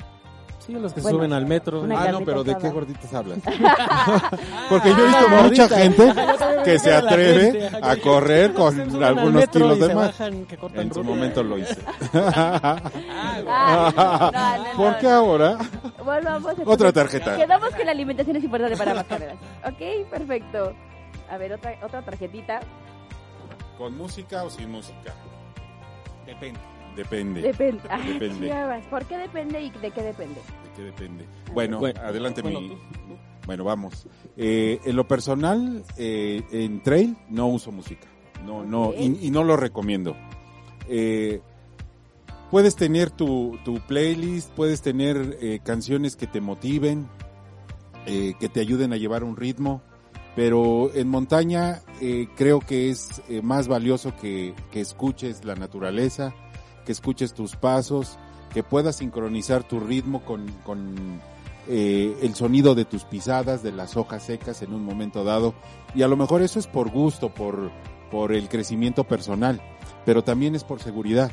[0.60, 1.86] Sí, los que Bueno, suben al metro.
[1.96, 3.38] Ah, no, pero ¿de qué gorditas hablas?
[4.68, 6.12] Porque yo he visto mucha gente
[6.64, 10.20] que se atreve a correr con algunos kilos de más.
[10.20, 11.76] En su momento lo hice.
[13.52, 15.58] Ah, no, no, no, ¿Por qué ahora?
[16.04, 17.36] Volvamos, entonces, Otra tarjeta.
[17.36, 19.36] Quedamos que la alimentación es importante para las carreras.
[19.64, 20.74] Ok, perfecto.
[21.30, 22.60] A ver, otra, otra tarjetita.
[23.78, 25.14] ¿Con música o sin música?
[26.26, 26.60] Depende.
[26.96, 27.40] Depende.
[27.42, 27.80] Depende.
[27.88, 28.52] Ah, Depende.
[28.90, 30.34] ¿Por qué depende y de qué depende?
[30.34, 31.26] ¿De qué depende?
[31.52, 32.68] Bueno, Bueno, adelante bueno, mi...
[32.68, 32.78] tú,
[33.46, 34.06] Bueno, vamos.
[34.36, 38.06] Eh, en lo personal, eh, en trail no uso música.
[38.44, 40.16] No, no, y, y no lo recomiendo.
[40.88, 41.40] Eh,
[42.50, 47.06] puedes tener tu, tu playlist, puedes tener eh, canciones que te motiven,
[48.06, 49.82] eh, que te ayuden a llevar un ritmo,
[50.36, 56.34] pero en montaña eh, creo que es eh, más valioso que, que escuches la naturaleza,
[56.84, 58.18] que escuches tus pasos,
[58.52, 61.20] que puedas sincronizar tu ritmo con, con
[61.68, 65.54] eh, el sonido de tus pisadas, de las hojas secas en un momento dado.
[65.94, 67.70] Y a lo mejor eso es por gusto, por,
[68.10, 69.60] por el crecimiento personal,
[70.04, 71.30] pero también es por seguridad,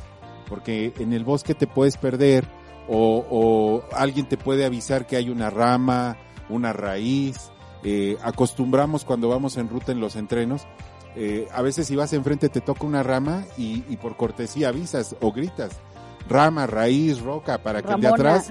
[0.48, 2.46] porque en el bosque te puedes perder
[2.88, 6.16] o, o alguien te puede avisar que hay una rama,
[6.48, 7.50] una raíz.
[7.84, 10.66] Eh, acostumbramos cuando vamos en ruta en los entrenos,
[11.16, 15.16] eh, a veces si vas enfrente te toca una rama y, y por cortesía avisas
[15.20, 15.72] o gritas.
[16.28, 18.34] Rama, raíz, roca, para que el de Ramona.
[18.34, 18.50] atrás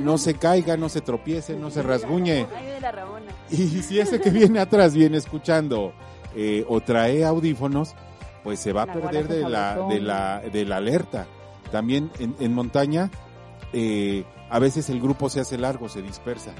[0.00, 2.46] no se caiga, no se tropiece, no se rasguñe.
[2.92, 3.32] Ramona.
[3.50, 5.92] Y si ese que viene atrás viene escuchando
[6.34, 7.94] eh, o trae audífonos,
[8.42, 11.26] pues se va a perder de la, de la, de la alerta.
[11.70, 13.10] También en, en montaña,
[13.72, 16.52] eh, a veces el grupo se hace largo, se dispersa.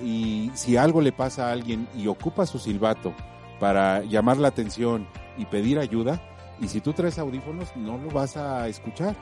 [0.00, 3.14] Y si algo le pasa a alguien y ocupa su silbato
[3.58, 5.06] para llamar la atención
[5.38, 6.20] y pedir ayuda,
[6.60, 9.14] y si tú traes audífonos, no lo vas a escuchar.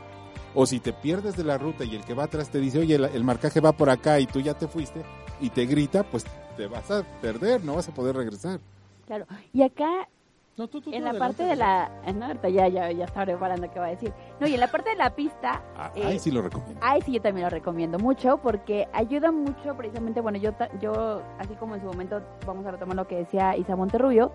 [0.54, 2.94] O si te pierdes de la ruta y el que va atrás te dice, oye,
[2.94, 5.02] el, el marcaje va por acá y tú ya te fuiste,
[5.40, 6.24] y te grita, pues
[6.56, 8.60] te vas a perder, no vas a poder regresar.
[9.06, 9.26] Claro.
[9.52, 10.08] Y acá,
[10.56, 11.90] No, tú, tú, tú, en la adelante, parte de la...
[12.06, 14.12] ah, No, ahorita ya, ya, ya estaba preparando qué va a decir.
[14.38, 15.62] No, y en la parte de la pista...
[15.76, 16.78] Ah, eh, Ahí sí lo recomiendo.
[16.80, 21.54] Ay, sí, yo también lo recomiendo mucho porque ayuda mucho precisamente, bueno, yo, yo así
[21.54, 24.30] como en su momento, vamos a retomar lo que decía Isa Monterrubio,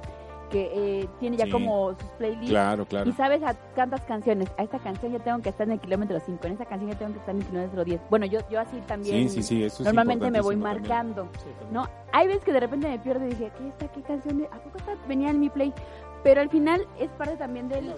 [0.50, 0.72] que
[1.04, 1.52] eh, tiene ya Sí.
[1.52, 3.08] como sus playlists Claro, claro.
[3.08, 6.20] y sabes a cuántas canciones, a esta canción yo tengo que estar en el kilómetro
[6.20, 8.02] 5, en esta canción yo tengo que estar en el kilómetro 10.
[8.10, 10.80] Bueno, yo, yo así también Sí, sí, sí, eso es normalmente me voy también.
[10.82, 11.30] marcando.
[11.38, 11.74] Sí, también.
[11.74, 13.88] No, hay veces que de repente me pierdo y dije, ¿qué está?
[13.90, 14.48] ¿Qué canción?
[14.52, 15.72] ¿A poco esta venía en mi play?
[16.24, 17.94] Pero al final es parte también del...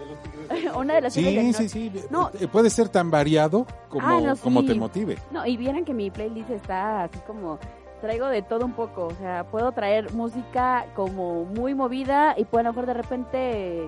[0.75, 2.05] una de las cosas Sí, que sí, no- sí.
[2.09, 2.31] No.
[2.39, 4.41] Eh, Puede ser tan variado como, Ah, no, sí.
[4.43, 5.17] como te motive.
[5.31, 7.57] No, y vieran que mi playlist está así como
[7.99, 12.61] traigo de todo un poco, o sea, puedo traer música como muy movida y puedo
[12.61, 13.83] a lo mejor de repente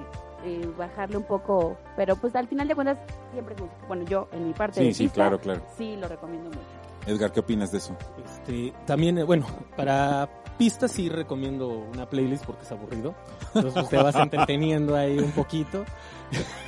[0.45, 2.99] eh, bajarle un poco, pero pues al final de cuentas
[3.31, 3.79] siempre es música.
[3.87, 5.61] Bueno, yo en mi parte Sí, de sí, pista, claro, claro.
[5.77, 6.61] sí lo recomiendo mucho.
[7.05, 7.95] Edgar, ¿qué opinas de eso?
[8.25, 13.13] Este, también, eh, bueno, para pistas sí recomiendo una playlist porque es aburrido.
[13.55, 15.83] Entonces pues, te vas entreteniendo ahí un poquito.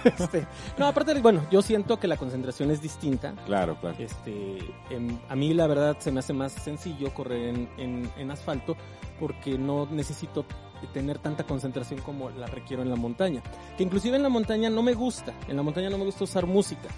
[0.04, 0.46] Este,
[0.78, 3.34] no, aparte, de- bueno, yo siento que la concentración es distinta.
[3.48, 3.96] Claro, claro.
[3.98, 4.60] Este,
[4.92, 8.76] em, a mí la verdad se me hace más sencillo correr en, en- en asfalto
[9.20, 10.46] porque no necesito
[10.94, 13.42] tener tanta concentración como la requiero en la montaña.
[13.76, 16.46] Que inclusive en la montaña no me gusta, en la montaña no me gusta usar
[16.46, 16.90] música.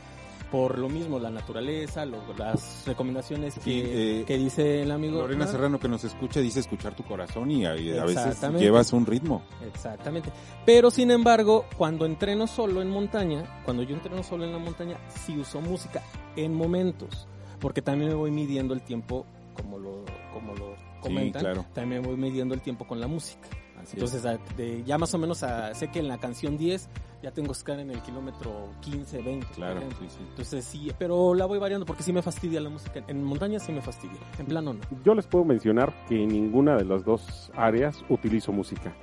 [0.51, 5.19] Por lo mismo, la naturaleza, lo- las recomendaciones que, Sí, eh, que dice el amigo.
[5.19, 5.51] Lorena ¿no?
[5.51, 9.05] Serrano que nos escucha dice escuchar tu corazón y a, y a veces llevas un
[9.05, 9.43] ritmo.
[9.73, 10.29] Exactamente.
[10.65, 14.97] Pero sin embargo, cuando entreno solo en montaña, cuando yo entreno solo en la montaña,
[15.09, 16.01] sí uso música
[16.35, 17.27] en momentos,
[17.59, 21.65] porque también me voy midiendo el tiempo, como lo, como lo comentan, claro.
[21.73, 23.47] también me voy midiendo el tiempo con la música.
[23.81, 26.89] Así Entonces, a- de- ya más o menos a- sé que en la canción 10
[27.21, 29.45] ya tengo estar en el kilómetro 15, 20.
[29.47, 30.17] por Claro, sí, sí.
[30.29, 33.03] Entonces sí, pero la voy variando porque sí me fastidia la música.
[33.07, 34.79] En montaña sí me fastidia, en plano no.
[35.03, 38.93] Yo les puedo mencionar que en ninguna de las dos áreas utilizo música.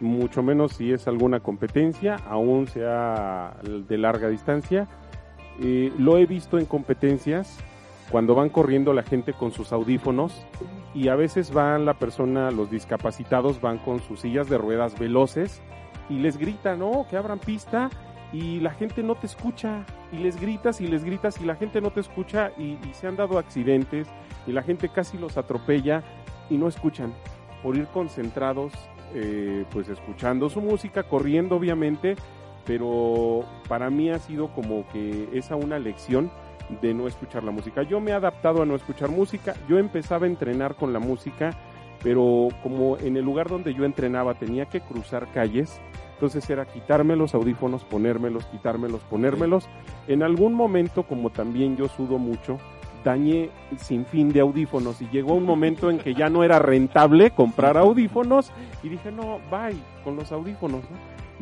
[0.00, 4.88] Mucho menos si es alguna competencia, aún sea de larga distancia.
[5.60, 7.58] Eh, lo he visto en competencias
[8.10, 10.44] cuando van corriendo la gente con sus audífonos
[10.94, 15.62] y a veces van la persona, los discapacitados van con sus sillas de ruedas veloces
[16.08, 17.90] y les gritan, no, que abran pista
[18.32, 19.84] y la gente no te escucha.
[20.12, 23.06] Y les gritas y les gritas y la gente no te escucha y, y se
[23.06, 24.08] han dado accidentes
[24.46, 26.02] y la gente casi los atropella
[26.50, 27.12] y no escuchan
[27.62, 28.72] por ir concentrados
[29.14, 32.16] eh, pues escuchando su música corriendo obviamente
[32.66, 36.30] pero para mí ha sido como que esa una lección
[36.80, 37.82] de no escuchar la música.
[37.82, 39.54] Yo me he adaptado a no escuchar música.
[39.68, 41.50] Yo empezaba a entrenar con la música
[42.02, 45.80] pero como en el lugar donde yo entrenaba tenía que cruzar calles
[46.14, 49.68] entonces era quitarme los audífonos, ponérmelos, quitármelos, ponérmelos.
[50.06, 52.58] En algún momento, como también yo sudo mucho,
[53.04, 57.30] dañé sin fin de audífonos y llegó un momento en que ya no era rentable
[57.30, 58.50] comprar audífonos
[58.82, 60.82] y dije, no, bye, con los audífonos.
[60.82, 60.96] ¿no?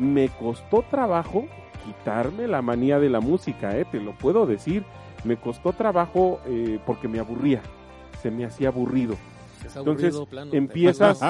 [0.05, 1.45] Me costó trabajo
[1.85, 3.85] quitarme la manía de la música, ¿eh?
[3.85, 4.83] te lo puedo decir.
[5.23, 7.61] Me costó trabajo eh, porque me aburría,
[8.21, 9.15] se me hacía aburrido.
[9.73, 11.21] Es Entonces, plano, empiezas-.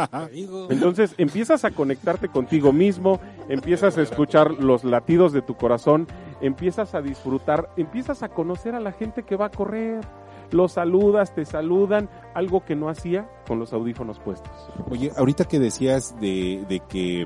[0.70, 6.08] Entonces empiezas a conectarte contigo mismo, empiezas a escuchar los latidos de tu corazón,
[6.42, 10.02] empiezas a disfrutar, empiezas a conocer a la gente que va a correr,
[10.52, 14.52] los saludas, te saludan, algo que no hacía con los audífonos puestos.
[14.90, 17.26] Oye, ahorita que decías de, de que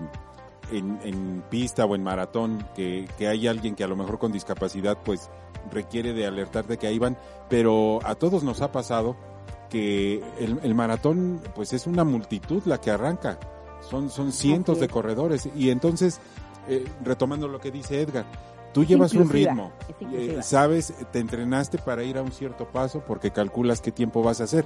[0.72, 4.32] en, en pista o en maratón, que, que hay alguien que a lo mejor con
[4.32, 5.30] discapacidad pues
[5.72, 7.18] requiere de alertar de que ahí van,
[7.50, 9.16] pero a todos nos ha pasado
[9.70, 13.40] que el, el maratón pues es una multitud la que arranca,
[13.90, 14.92] son, son cientos de es.
[14.92, 16.20] corredores y entonces,
[16.68, 18.26] eh, retomando lo que dice Edgar,
[18.74, 19.72] tú llevas un ritmo,
[20.14, 24.42] eh, sabes, te entrenaste para ir a un cierto paso porque calculas qué tiempo vas
[24.42, 24.66] a hacer.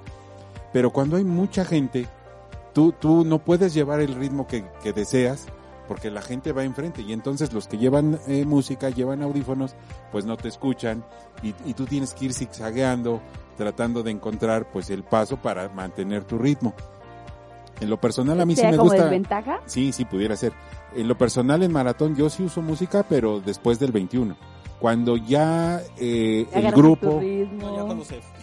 [0.73, 2.07] Pero cuando hay mucha gente,
[2.73, 5.47] tú, tú no puedes llevar el ritmo que, que deseas
[5.91, 9.75] porque la gente va enfrente y entonces los que llevan eh, música, llevan audífonos,
[10.09, 11.03] pues no te escuchan
[11.43, 13.19] y, y tú tienes que ir zigzagueando,
[13.57, 16.73] tratando de encontrar pues el paso para mantener tu ritmo.
[17.81, 19.03] En lo personal a mí sí ¿Sería me como gusta.
[19.03, 19.59] desventaja?
[19.65, 20.53] Sí, sí, pudiera ser.
[20.95, 24.37] En lo personal en maratón yo sí uso música, pero después del 21.
[24.79, 27.19] Cuando ya eh, el grupo,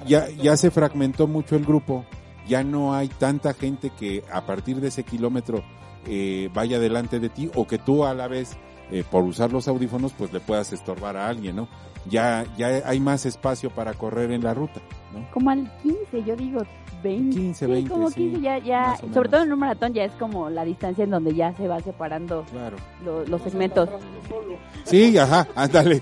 [0.06, 2.04] ya, ya se fragmentó mucho el grupo,
[2.48, 5.62] ya no hay tanta gente que a partir de ese kilómetro
[6.06, 8.56] eh, vaya delante de ti o que tú a la vez,
[8.90, 11.68] eh, por usar los audífonos, pues le puedas estorbar a alguien, ¿no?
[12.08, 14.80] Ya, ya hay más espacio para correr en la ruta,
[15.12, 15.30] ¿no?
[15.30, 16.60] Como al 15, yo digo
[17.02, 17.36] 20.
[17.36, 20.12] 15, Sí, 20, como sí, 15 ya, ya, sobre todo en un maratón ya es
[20.12, 22.76] como la distancia en donde ya se va separando Claro.
[23.04, 23.90] lo- los segmentos.
[24.84, 26.00] Sí, ajá, ándale.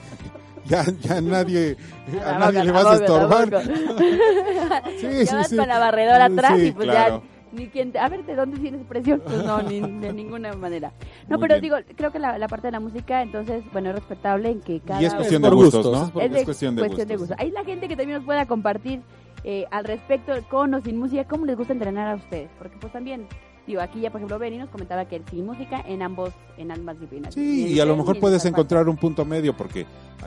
[0.69, 1.77] Ya, ya nadie,
[2.25, 3.49] a nadie le vas a estorbar.
[5.01, 5.57] Sí, ya sí, vas sí.
[5.57, 7.23] con la barredora atrás Sí, y pues claro.
[7.23, 10.53] ya ni quien te- a ver de dónde tienes presión pues no ni de ninguna
[10.55, 10.93] manera
[11.29, 11.63] no Muy pero bien.
[11.63, 14.81] digo creo que la, la parte de la música entonces bueno es respetable en que
[14.81, 16.21] cada Y es cuestión de gustos, gustos, ¿no?
[16.21, 17.19] es de cuestión de gustos.
[17.19, 17.35] gusto.
[17.39, 19.01] Hay la gente que también nos pueda compartir
[19.45, 22.93] eh, al respecto con o sin música, cómo les gusta entrenar a ustedes, porque pues
[22.93, 23.27] también
[23.67, 26.97] digo aquí ya por ejemplo Benny nos comentaba que sin música en ambos en ambas
[27.01, 27.35] disciplinas.
[27.35, 29.81] Sí, y a lo mejor puedes encontrar un punto medio porque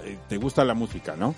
[0.04, 1.34] eh, te gusta la música, ¿no?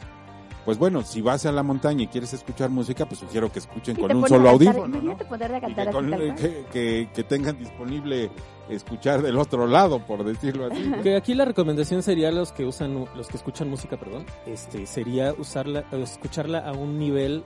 [0.65, 3.95] Pues bueno, si vas a la montaña y quieres escuchar música, pues sugiero que escuchen
[3.95, 5.13] Sí, con un solo audífono, ¿no?
[5.13, 8.29] Y que, con- que- que- que tengan disponible
[8.69, 10.83] escuchar del otro lado, por decirlo así.
[11.03, 15.33] Que aquí la recomendación sería los que usan, los que escuchan música, perdón, este, sería
[15.33, 17.43] usarla, o escucharla a un nivel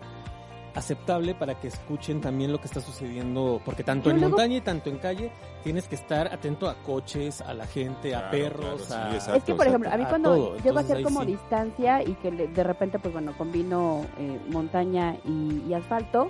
[0.75, 4.61] aceptable para que escuchen también lo que está sucediendo, porque tanto en luego- montaña y
[4.61, 5.31] tanto en calle
[5.63, 9.15] tienes que estar atento a coches, a la gente, a perros, claro, sí, a...
[9.15, 9.37] exacto.
[9.37, 11.27] Es que, por ejemplo, a mí a cuando todo, llego a hacer como sí.
[11.27, 16.29] distancia y que le- de repente, pues bueno, combino eh, montaña y, y asfalto,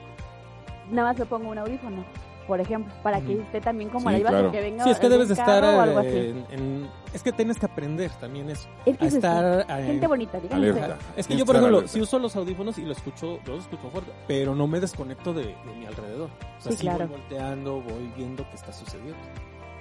[0.92, 2.06] nada más le pongo un audífono,
[2.48, 4.52] por ejemplo, para que esté también como Sí, la claro.
[4.52, 6.54] que venga Sí, es que debes de estar carro o algo eh, así.
[6.54, 8.68] en, en- Es que tienes que aprender también eso.
[8.86, 9.66] Es que A es eso, estar...
[9.80, 10.64] eh, gente bonita, digamos.
[10.64, 10.98] Alerta.
[11.16, 11.94] Es que Tienes yo, por ejemplo, alerta.
[11.94, 15.34] si uso los audífonos y lo escucho, yo lo escucho fuerte, pero no me desconecto
[15.34, 16.30] de, de mi alrededor.
[16.58, 17.08] O sea, Sí, sí, claro.
[17.08, 19.16] voy volteando, voy viendo qué está sucediendo.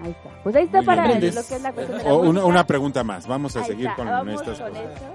[0.03, 0.31] Ahí está.
[0.43, 1.35] Pues ahí está Muy para bien.
[1.35, 3.67] lo que es la cuestión de la O una, una pregunta más, vamos a Ahí
[3.67, 4.83] seguir está, con vamos estas con cosas.
[5.01, 5.15] podemos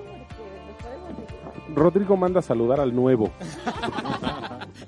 [1.75, 3.29] Rodrigo manda a saludar al nuevo.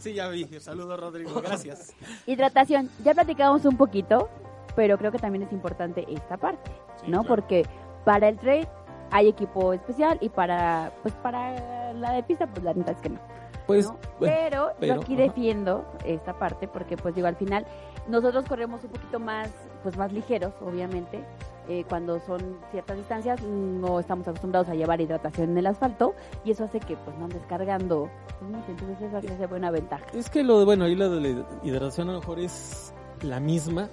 [0.02, 0.46] sí, ya vi.
[0.60, 1.42] Saludos, Rodrigo.
[1.42, 1.94] Gracias.
[2.26, 2.90] Hidratación.
[3.04, 4.30] Ya platicamos un poquito,
[4.76, 6.72] pero creo que también es importante esta parte,
[7.08, 7.24] ¿no?
[7.24, 7.66] Porque
[8.04, 8.68] para el trail
[9.12, 13.10] hay equipo especial y para pues para la de pista pues la neta es que
[13.10, 13.20] no.
[13.68, 14.00] Pues, ¿no?
[14.20, 15.24] bueno, pero, pero, yo aquí ajá.
[15.24, 17.66] defiendo esta parte porque pues digo al final
[18.08, 19.50] nosotros corremos un poquito más
[19.84, 21.24] pues más ligeros obviamente
[21.70, 26.52] eh, cuando son ciertas distancias no estamos acostumbrados a llevar hidratación en el asfalto y
[26.52, 28.10] eso hace que pues no andes cargando
[28.40, 31.46] pues, entonces eso hace buena ventaja Es que lo de, bueno, ahí lo de la
[31.64, 33.90] hidratación a lo mejor es la misma,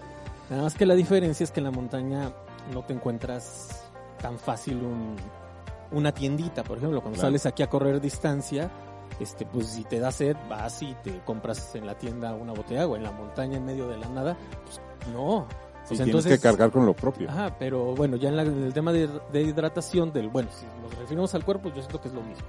[0.48, 2.32] nada más que la diferencia es que en la montaña
[2.72, 3.90] no te encuentras
[4.20, 5.16] tan fácil un,
[5.92, 7.28] una tiendita, por ejemplo, cuando Claro.
[7.28, 8.70] sales aquí a correr distancia,
[9.20, 12.80] este, pues si te da sed, vas y te compras en la tienda una botella
[12.80, 14.80] de agua, en la montaña en medio de la nada, pues
[15.12, 15.46] no.
[15.88, 17.30] Sí, Pues tienes que cargar con lo propio.
[17.30, 20.66] Ajá, pero bueno, ya en, la- en el tema de, de hidratación del, bueno, si
[20.82, 22.44] nos referimos al cuerpo, yo siento que es lo mismo.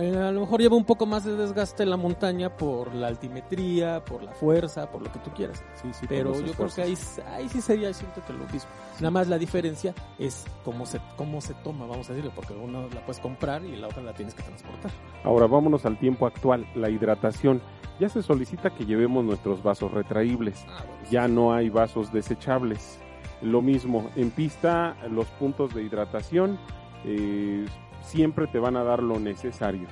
[0.00, 3.08] Eh, a lo mejor lleva un poco más de desgaste en la montaña por la
[3.08, 5.62] altimetría, por la fuerza, por lo que tú quieras.
[5.80, 6.98] Sí, sí, Pero yo creo que ahí,
[7.32, 8.70] ahí sí sería, siento que lo mismo.
[8.96, 12.82] Nada más la diferencia es cómo se, cómo se toma, vamos a decirlo, porque una
[12.82, 14.90] la puedes comprar y la otra la tienes que transportar.
[15.24, 17.60] Ahora vámonos al tiempo actual, la hidratación.
[17.98, 20.64] Ya se solicita que llevemos nuestros vasos retraíbles.
[21.10, 23.00] Ya no hay vasos desechables.
[23.42, 26.58] Lo mismo, en pista los puntos de hidratación
[27.04, 27.66] eh,
[28.02, 29.88] siempre te van a dar lo necesario.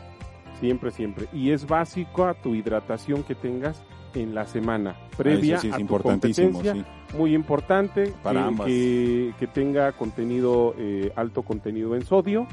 [0.61, 1.27] Siempre, siempre.
[1.33, 3.83] Y es básico a tu hidratación que tengas
[4.15, 6.73] en la semana previa Ah, Eso sí es a tu competencia.
[6.75, 6.85] sí.
[7.17, 12.47] Muy importante Para que, que, que tenga contenido, eh, alto contenido en sodio,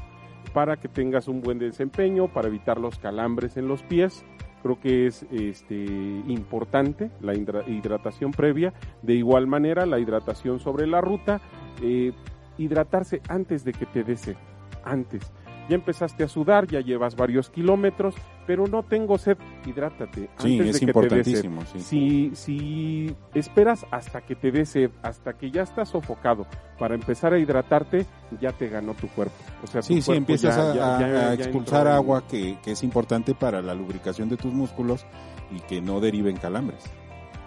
[0.54, 4.26] para que tengas un buen desempeño, para evitar los calambres en los pies.
[4.62, 5.86] Creo que es este,
[6.28, 8.74] importante la hidra- hidratación previa.
[9.02, 11.40] De igual manera, la hidratación sobre la ruta.
[11.82, 12.12] eh,
[12.58, 14.36] hidratarse antes de que te dé sed.
[14.84, 15.32] Antes.
[15.70, 18.16] Ya empezaste a sudar, ya llevas varios kilómetros,
[18.48, 19.38] pero no tengo sed.
[19.66, 20.30] Hidrátate.
[20.40, 21.44] Sí, antes es de que te dé sed.
[21.46, 21.80] importantísimo, sí.
[21.80, 26.48] Si, si esperas hasta que te dé sed, hasta que ya estás sofocado
[26.80, 28.06] para empezar a hidratarte,
[28.42, 29.36] ya te ganó tu cuerpo.
[29.64, 31.94] O sea, tu Sí, cuerpo empiezas ya- a, ya- a- ya- a ya expulsar en-
[31.94, 35.06] agua que, que es importante para la lubricación de tus músculos
[35.52, 36.84] y que no deriven calambres.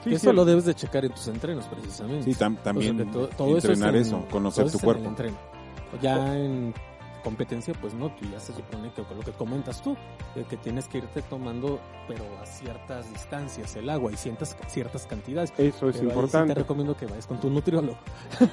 [0.05, 2.25] Sí, eso sí, lo debes de checar en tus entrenos, precisamente.
[2.33, 4.73] Sí, tam- también O sea, que to- todo eso entrenar es en- eso, conocer todo
[4.73, 5.09] tu en cuerpo.
[5.09, 5.37] entreno.
[6.01, 6.73] Ya en
[7.23, 9.97] competencia, pues no, tú ya se supone que con lo que comentas tú,
[10.35, 15.07] de que tienes que irte tomando, pero a ciertas distancias el agua y ciertas, ciertas
[15.07, 15.53] cantidades.
[15.59, 16.55] Eso es Pero ahí sí importante.
[16.55, 17.99] te recomiendo que vayas con tu nutriólogo.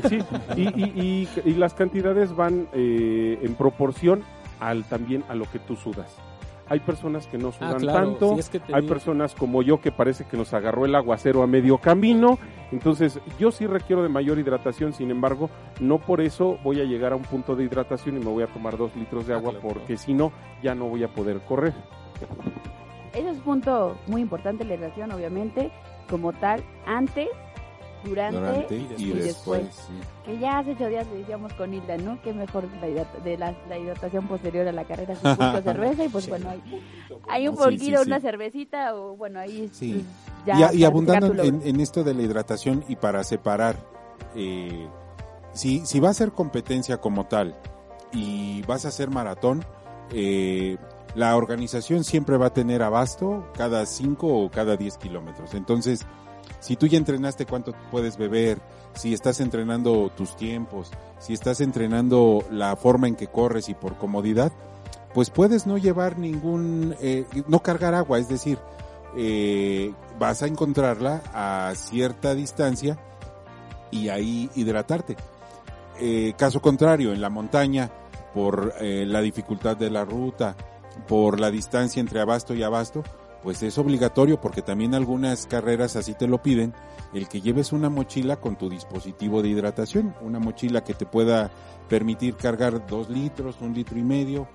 [0.08, 0.20] Sí,
[0.56, 4.24] y, y- y- y las cantidades van eh, en proporción
[4.60, 6.16] al también a lo que tú sudas.
[6.70, 9.62] Hay personas que no sudan Ah, claro, tanto, sí, es que te hay personas como
[9.64, 12.38] yo que parece que nos agarró el aguacero a medio camino,
[12.72, 15.50] entonces yo sí requiero de mayor hidratación, sin embargo,
[15.80, 18.48] no por eso voy a llegar a un punto de hidratación y me voy a
[18.48, 19.68] tomar dos litros de Ah, agua claro.
[19.70, 21.74] porque si no, ya no voy a poder correr.
[23.14, 25.72] Ese es un punto muy importante, la hidratación, obviamente,
[26.10, 27.28] como tal, antes,
[28.04, 29.26] durante, Durante y, y después.
[29.26, 29.62] después.
[29.88, 29.94] sí.
[30.26, 32.22] Que ya hace ocho días le decíamos con Hilda, ¿no?
[32.22, 36.10] Que mejor la, hidrat- de la, la hidratación posterior a la carrera justo cerveza y
[36.10, 36.30] pues Sí.
[36.30, 36.62] bueno, hay,
[37.28, 38.08] hay un Sí, sí, poquito, sí.
[38.08, 40.04] una cervecita o bueno, ahí Sí.
[40.46, 43.76] ya y, a- y abundando en esto de la hidratación y para separar,
[44.36, 44.88] eh,
[45.52, 47.56] si, si va a ser competencia como tal
[48.14, 49.64] y vas a hacer maratón,
[50.12, 50.78] eh,
[51.16, 55.54] la organización siempre va a tener abasto cada 5 o cada 10 kilómetros.
[55.56, 56.06] Entonces,
[56.60, 58.60] si tú ya entrenaste cuánto puedes beber,
[58.94, 63.98] si estás entrenando tus tiempos, si estás entrenando la forma en que corres y por
[63.98, 64.52] comodidad,
[65.14, 68.60] pues puedes no llevar ningún, eh, no cargar agua, es decir,
[69.16, 72.98] eh, vas a encontrarla a cierta distancia
[73.92, 75.16] y ahí hidratarte.
[76.00, 77.90] Eh, caso contrario, en la montaña,
[78.34, 80.56] por eh, la dificultad de la ruta,
[81.08, 83.04] por la distancia entre abasto y abasto,
[83.44, 86.74] pues es obligatorio porque también algunas carreras así te lo piden,
[87.14, 91.50] el que lleves una mochila con tu dispositivo de hidratación, una mochila que te pueda
[91.88, 94.48] permitir cargar dos litros, un litro y medio,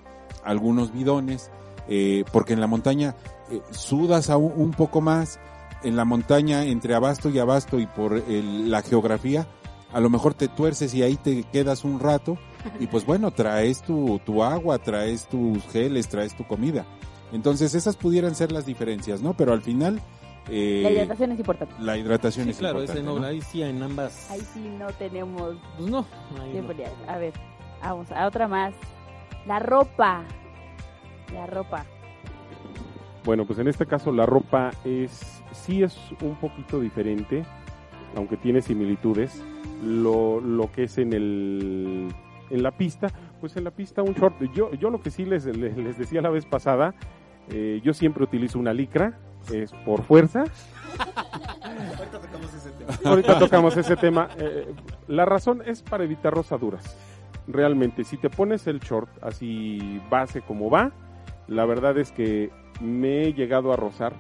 [0.45, 1.51] algunos bidones,
[1.89, 3.14] eh, porque en la montaña
[3.51, 5.39] eh, sudas aún un poco más,
[5.82, 9.47] en la montaña entre abasto y abasto y por el- la geografía,
[9.93, 12.37] a lo mejor te tuerces y ahí te quedas un rato
[12.80, 16.85] y pues bueno, traes tu, tu agua, traes tus geles, traes tu comida.
[17.32, 19.34] Entonces esas pudieran ser las diferencias, ¿no?
[19.34, 20.00] Pero al final
[20.48, 21.74] eh, La hidratación es importante.
[21.80, 23.00] la hidratación Sí, es claro, importante.
[23.00, 23.26] ese no, ¿no?
[23.26, 24.30] ahí sí en ambas.
[24.30, 26.06] Ahí sí no tenemos Pues no,
[26.36, 26.72] no.
[27.08, 27.32] A ver,
[27.82, 28.74] vamos a otra más.
[29.46, 30.22] La ropa.
[31.32, 31.84] La ropa.
[33.24, 37.44] Bueno, pues en este caso la ropa es sí es un poquito diferente,
[38.16, 39.42] aunque tiene similitudes.
[39.82, 42.14] Lo, lo que es en el
[42.50, 43.08] en la pista,
[43.45, 44.40] pues en la pista un short.
[44.55, 46.95] Yo, yo lo que sí les, les, les decía la vez pasada,
[47.51, 49.18] eh, yo siempre utilizo una licra,
[49.53, 50.45] es por fuerza.
[50.95, 52.95] Ahorita tocamos ese tema.
[53.05, 54.28] Ahorita tocamos ese tema.
[54.38, 54.74] Eh,
[55.09, 56.97] la razón es para evitar rosaduras.
[57.47, 60.92] Realmente, si te pones el short así base como va,
[61.47, 64.14] la verdad es que me he llegado a rozar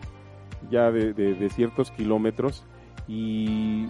[0.70, 2.66] ya de, de- de ciertos kilómetros
[3.08, 3.88] y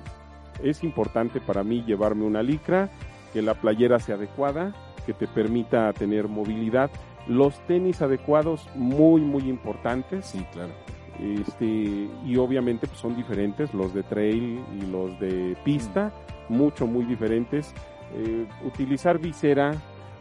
[0.63, 2.89] es importante para mí llevarme una licra,
[3.33, 4.73] que la playera sea adecuada,
[5.07, 6.91] que te permita tener movilidad.
[7.27, 10.27] Los tenis adecuados, muy, muy importantes.
[10.27, 10.73] Sí, claro.
[11.21, 16.13] Este, y obviamente pues, son diferentes los de trail y los de pista,
[16.49, 17.73] mucho, muy diferentes.
[18.17, 19.73] Eh, utilizar visera,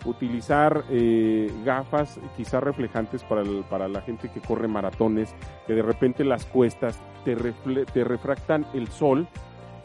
[0.05, 5.33] utilizar eh, gafas quizás reflejantes para, el- para la gente que corre maratones,
[5.65, 9.27] que de repente las cuestas te, refle- te refractan el sol.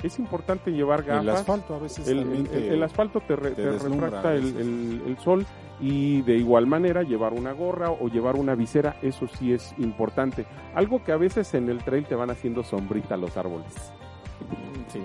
[0.02, 1.22] Es importante llevar gafas.
[1.22, 5.18] El asfalto a veces El, el- te- el asfalto te, re- te refracta el- el
[5.18, 5.44] sol
[5.80, 10.46] y de igual manera llevar una gorra o llevar una visera, eso sí es importante.
[10.74, 13.72] Algo que a veces en el trail te van haciendo sombrita los árboles.
[14.88, 15.00] Sí.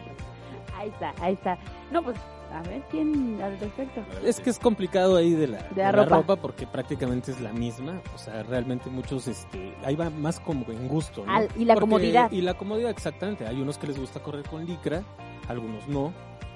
[0.77, 1.57] Ahí está, ahí está.
[1.91, 2.17] No, pues,
[2.53, 4.01] a ver, ¿quién al respecto?
[4.23, 6.35] Es que es complicado ahí de la, De la ropa.
[6.35, 8.01] porque prácticamente es la misma.
[8.13, 11.33] O sea, realmente muchos, este, ahí va más como en gusto, ¿no?
[11.33, 12.31] Al- y la comodidad.
[12.31, 13.47] Y la comodidad, exactamente.
[13.47, 15.03] Hay unos que les gusta correr con licra,
[15.47, 16.13] algunos no.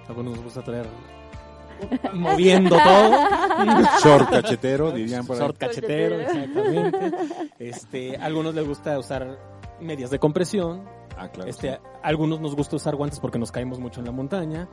[0.08, 0.86] Algunos les gusta traer
[2.14, 3.12] moviendo todo.
[4.04, 5.42] Short cachetero, dirían por ahí.
[5.42, 7.12] Short cachetero, exactamente.
[7.60, 9.38] Este, algunos les gusta usar
[9.80, 10.84] medias de compresión.
[11.18, 11.50] Ah, claro.
[11.50, 11.78] Este, sí.
[12.04, 14.68] algunos nos gusta usar guantes porque nos caemos mucho en la montaña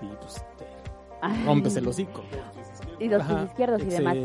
[0.00, 0.69] y pues te Ay.
[1.46, 2.22] Rompes el hocico.
[2.98, 4.16] Y los Ajá, izquierdos y demás.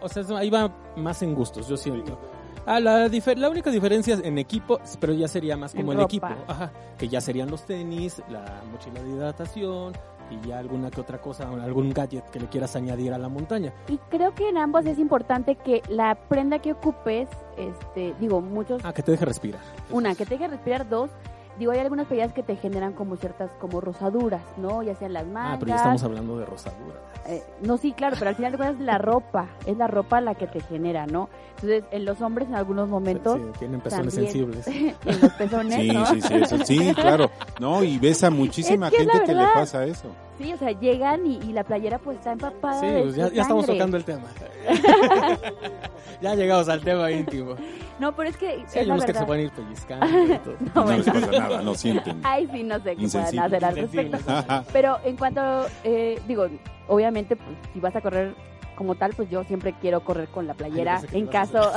[0.00, 2.18] O sea, ahí va más en gustos, yo siento.
[2.64, 6.04] Ah, la, la única diferencia es en equipo, pero ya sería más como En el
[6.04, 6.28] ropa.
[6.30, 6.44] equipo.
[6.46, 9.92] Ajá, que ya serían los tenis, la mochila de hidratación
[10.30, 13.72] y ya alguna que otra cosa, algún gadget que le quieras añadir a la montaña.
[13.88, 17.28] Y creo que en ambos es importante que la prenda que ocupes,
[17.58, 19.60] este, digo, muchos, Ah, que te deje respirar.
[19.90, 21.10] una, que te deje respirar, dos,
[21.58, 24.82] digo, hay algunas playeras que te generan como ciertas, como rosaduras, ¿no?
[24.82, 25.54] Ya sean las mangas.
[25.54, 26.96] Ah, pero ya estamos hablando de rosadura.
[27.26, 30.34] Eh, no, sí, claro, pero al final de cuentas la ropa, es la ropa la
[30.34, 31.28] que te genera, ¿no?
[31.56, 34.32] Entonces, en los hombres en algunos momentos, Sí, tienen pezones también.
[34.32, 34.66] sensibles.
[35.06, 36.06] en los pezones, Sí, ¿no?
[36.06, 37.30] sí, sí, eso, sí, claro.
[37.60, 40.08] No, y ves a muchísima Es que es gente que le pasa eso.
[40.38, 43.20] Sí, o sea, llegan y, y la playera pues está empapada Sí, de pues su
[43.20, 44.24] ya, ya estamos tocando el tema.
[46.20, 47.54] ya llegamos al tema íntimo.
[47.98, 49.26] No, pero es que Sí, es hay unos que se verdad.
[49.26, 50.56] pueden ir pellizcando y todo.
[50.60, 50.98] No, No bueno.
[50.98, 52.20] les pasa nada, no sienten.
[52.24, 53.40] Ay, sí, no sé qué Insensible.
[53.46, 54.18] hacer al respecto.
[54.72, 56.46] Pero en cuanto, eh, digo,
[56.88, 58.34] obviamente, pues, si vas a correr
[58.74, 61.70] como tal, pues yo siempre quiero correr con la playera Ay, en caso,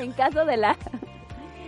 [0.00, 0.76] en caso de la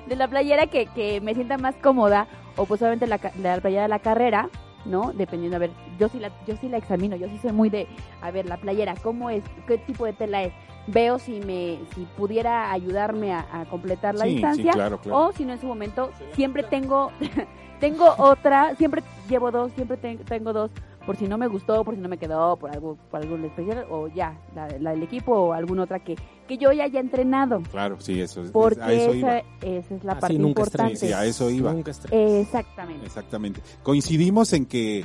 [0.09, 2.27] de la playera que, que me sienta más cómoda
[2.57, 4.49] o pues obviamente la, ca- la playera de la carrera,
[4.85, 5.13] ¿no?
[5.13, 7.87] Dependiendo, a ver, yo sí la yo sí la examino, yo sí soy muy de,
[8.23, 9.45] a ver, la playera, ¿cómo es?
[9.67, 10.53] ¿Qué tipo de tela es?
[10.87, 15.19] Veo si me si pudiera ayudarme a, a completar la Sí, sí, distancia claro, claro.
[15.19, 17.13] o si no en su momento siempre tengo
[17.81, 20.71] tengo otra, siempre llevo dos, siempre ten- tengo dos
[21.11, 23.85] por si no me gustó, por si no me quedó, por algo por algún especial
[23.91, 26.15] o ya, la, la del equipo o alguna otra que
[26.47, 28.53] que yo ya haya entrenado, Claro, sí, eso es.
[28.53, 29.39] porque a eso esa, iba.
[29.61, 30.93] esa es la Así parte nunca importante.
[30.93, 31.73] estrenes, sí, a eso iba.
[31.73, 31.91] Nunca.
[32.13, 33.07] Exactamente.
[33.07, 33.61] Exactamente.
[33.83, 35.05] Coincidimos en que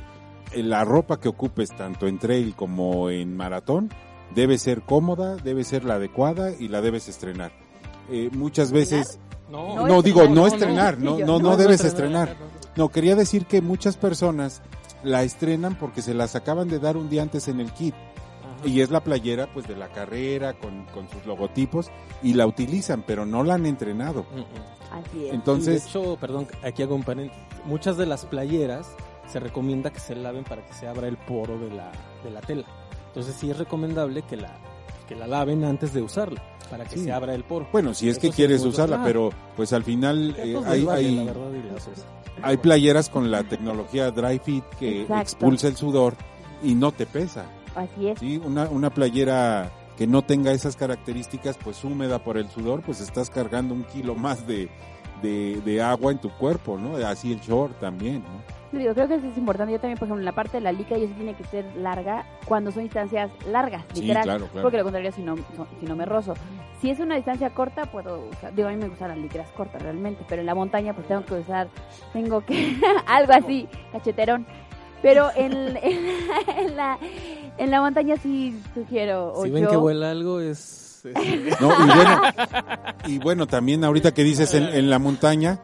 [0.55, 3.89] la ropa que ocupes tanto en trail como en maratón
[4.35, 7.51] debe ser cómoda, debe ser la adecuada y la debes estrenar.
[8.11, 9.17] Eh, muchas veces,
[9.49, 12.35] No, No no, digo, no estrenar, sí, no, no no, debes estrenar.
[12.75, 14.61] No, quería decir que muchas personas
[15.03, 17.93] la estrenan porque se las acaban de dar un día antes en el kit.
[17.95, 18.67] Ajá.
[18.67, 21.89] Y es la playera pues de la carrera con, con sus logotipos
[22.23, 24.23] y la utilizan, pero no la han entrenado.
[24.33, 25.05] Mm, mm.
[25.07, 25.33] Así es.
[25.33, 27.43] Entonces, Y de hecho, perdón, aquí hago un paréntesis.
[27.65, 28.87] Muchas de las playeras
[29.31, 31.91] se recomienda que se laven para que se abra el poro de la,
[32.23, 32.65] de la tela.
[33.07, 34.55] Entonces sí es recomendable que la,
[35.07, 37.05] que la laven antes de usarla, para que Sí.
[37.05, 37.67] se abra el poro.
[37.71, 39.07] bueno, si es Eso que quieres usarla, claro.
[39.07, 41.49] pero pues al final eh, hay, hay, la verdad.
[42.41, 45.21] Hay playeras con la tecnología Dry Fit que Exacto.
[45.21, 46.15] expulsa el sudor
[46.63, 47.45] y no te pesa.
[47.75, 48.19] Así es.
[48.19, 48.41] ¿sí?
[48.43, 53.29] Una, una playera que no tenga esas características, pues húmeda por el sudor, pues estás
[53.29, 54.69] cargando un kilo más de,
[55.21, 56.95] de, de agua en tu cuerpo, ¿no?
[57.05, 58.55] Así el short también, ¿no?
[58.77, 59.71] Digo, creo que eso es importante.
[59.71, 61.65] Yo también, por ejemplo, en la parte de la lica, yo sí tiene que ser
[61.77, 64.23] larga cuando son distancias largas, Sí, literal.
[64.23, 64.63] claro, claro.
[64.63, 65.35] Porque lo contrario, si no,
[65.79, 66.33] si no me rozo.
[66.85, 68.53] Si es una distancia corta, puedo usar.
[68.53, 70.23] Digo, a mí me gustan las licras cortas realmente.
[70.29, 71.67] Pero en la montaña, pues tengo que usar.
[72.13, 72.77] Tengo que.
[73.07, 74.45] algo así, cacheterón.
[75.01, 76.99] Pero en, en, la, en, la,
[77.57, 79.33] en la montaña sí sugiero.
[79.33, 81.03] O Si ven yo, que vuela algo, es...
[81.05, 81.15] es-
[81.59, 82.21] No, y bueno,
[83.07, 85.61] y bueno, también ahorita que dices en, en la montaña,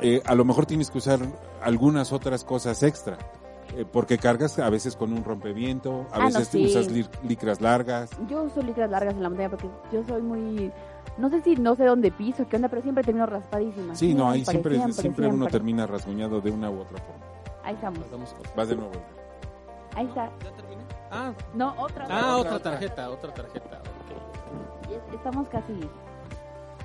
[0.00, 1.20] eh, a lo mejor tienes que usar
[1.62, 3.18] algunas otras cosas extra.
[3.76, 6.64] Eh, porque cargas a veces con un rompeviento, a Ah, no, veces sí.
[6.66, 8.10] usas li- licras largas.
[8.28, 10.72] Yo uso licras largas en la montaña porque yo soy muy...
[11.18, 13.94] No sé si no sé dónde piso, qué onda, pero siempre termino raspadísima.
[13.94, 17.24] Sí, no, ahí Siempre, siempre, siempre, uno termina rasguñado de una u otra forma.
[17.64, 18.00] Ahí estamos.
[18.56, 18.92] Vas de nuevo.
[19.94, 20.30] Ahí está.
[20.44, 20.82] ¿Ya terminé?
[21.10, 22.06] Ah, No, otra.
[22.10, 23.80] ah, otra tarjeta, otra tarjeta.
[25.14, 25.72] Estamos casi...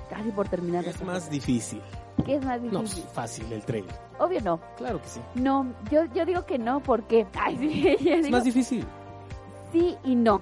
[0.08, 0.84] Casi por terminar.
[0.84, 1.30] Es más tarjeta.
[1.30, 1.82] difícil.
[2.24, 3.04] ¿Qué es más No, difícil?
[3.12, 3.86] fácil el trail.
[4.18, 4.60] Obvio no.
[4.76, 5.20] Claro que sí.
[5.34, 7.26] No, yo, yo digo que no, porque...
[7.40, 8.84] Ay, sí, yo Es digo más difícil.
[9.72, 10.40] sí y no.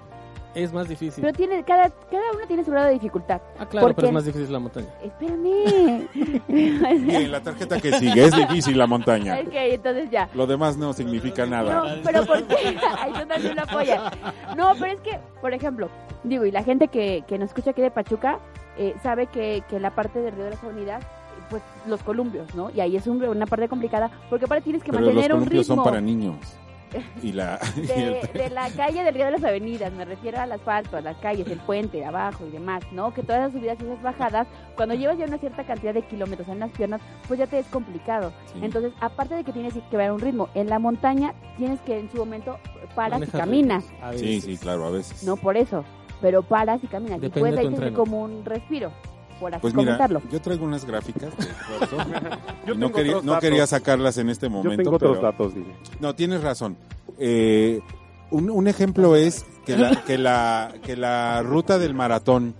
[0.52, 1.22] Es más difícil.
[1.22, 3.40] Pero tiene, cada, cada uno tiene su grado de dificultad.
[3.56, 4.88] Ah, claro, ¿por pero es más difícil la montaña.
[5.00, 6.08] Espérame.
[6.48, 9.38] Bien, la tarjeta que sigue es difícil la montaña.
[9.40, 10.28] ok, entonces ya.
[10.34, 11.96] Lo demás no significa No, nada.
[12.04, 12.56] pero ¿por qué?
[12.98, 14.12] Ay, tú también lo apoyas.
[14.56, 15.88] No, pero es que, por ejemplo,
[16.24, 18.40] digo, y la gente que, que nos escucha aquí de Pachuca
[18.76, 21.08] eh, sabe que, que la parte del Río de las Avenidas, eh,
[21.50, 22.70] pues los columpios, ¿no?
[22.70, 25.40] Y ahí es un- una parte complicada, porque aparte tienes que Pero los mantener un
[25.40, 26.36] columpios ritmo son para niños.
[27.22, 30.96] Y la y de, la calle del Río de las Avenidas, me refiero al asfalto,
[30.96, 33.14] a las calles, el puente, abajo y demás, ¿no?
[33.14, 36.48] Que todas las subidas y esas bajadas, cuando llevas ya una cierta cantidad de kilómetros
[36.48, 38.32] en las piernas, pues ya te es complicado.
[38.52, 38.58] Sí.
[38.62, 42.10] Entonces, aparte de que tienes que ver un ritmo, en la montaña tienes que en
[42.10, 42.58] su momento
[42.96, 43.84] paras y caminas,
[44.16, 45.22] Sí, sí, claro, a veces.
[45.22, 45.84] no por eso,
[46.20, 47.20] pero paras y caminas.
[47.20, 48.90] Depende y puedes ahí tener como un respiro,
[49.40, 50.22] por así Pues mira, comentarlo.
[50.30, 51.46] yo traigo unas gráficas de.
[52.66, 53.48] Yo no quería, otros no datos.
[53.48, 55.74] quería sacarlas en este Yo momento, tengo otros pero datos, dile.
[55.98, 56.76] no tienes razón.
[57.18, 57.80] Eh,
[58.30, 62.54] un, un ejemplo es que la, que la que la ruta del maratón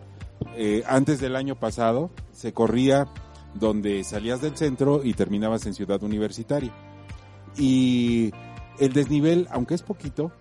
[0.57, 3.07] eh, antes del año pasado se corría
[3.55, 6.73] donde salías del centro y terminabas en Ciudad Universitaria
[7.57, 8.33] y
[8.79, 10.33] el desnivel, aunque es poquito,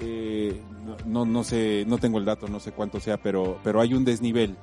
[0.00, 3.80] eh, no, no, no sé, no tengo el dato, no sé cuánto sea, pero, pero
[3.80, 4.56] hay un desnivel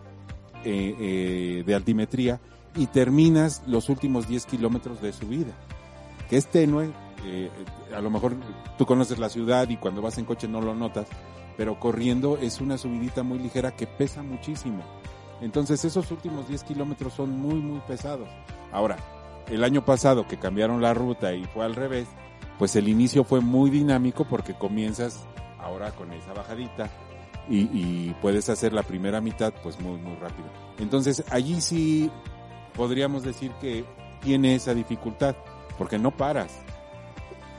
[0.66, 2.40] eh, eh, de altimetría
[2.76, 5.54] y terminas los últimos 10 kilómetros de subida,
[6.30, 6.90] que es tenue,
[7.24, 7.50] eh,
[7.96, 8.36] a lo mejor
[8.78, 11.08] tú conoces la ciudad y cuando vas en coche no lo notas,
[11.56, 14.84] pero corriendo es una subidita muy ligera que pesa muchísimo.
[15.40, 18.28] Entonces esos últimos 10 kilómetros son muy, muy pesados.
[18.72, 18.98] Ahora,
[19.48, 22.08] el año pasado que cambiaron la ruta y fue al revés,
[22.58, 25.28] pues el inicio fue muy dinámico porque comienzas
[25.60, 26.90] ahora con esa bajadita
[27.50, 30.48] y, y puedes hacer la primera mitad pues muy, muy rápido.
[30.80, 32.12] Entonces allí sí
[32.76, 33.86] podríamos decir que
[34.22, 35.36] tiene esa dificultad
[35.78, 36.52] porque no paras.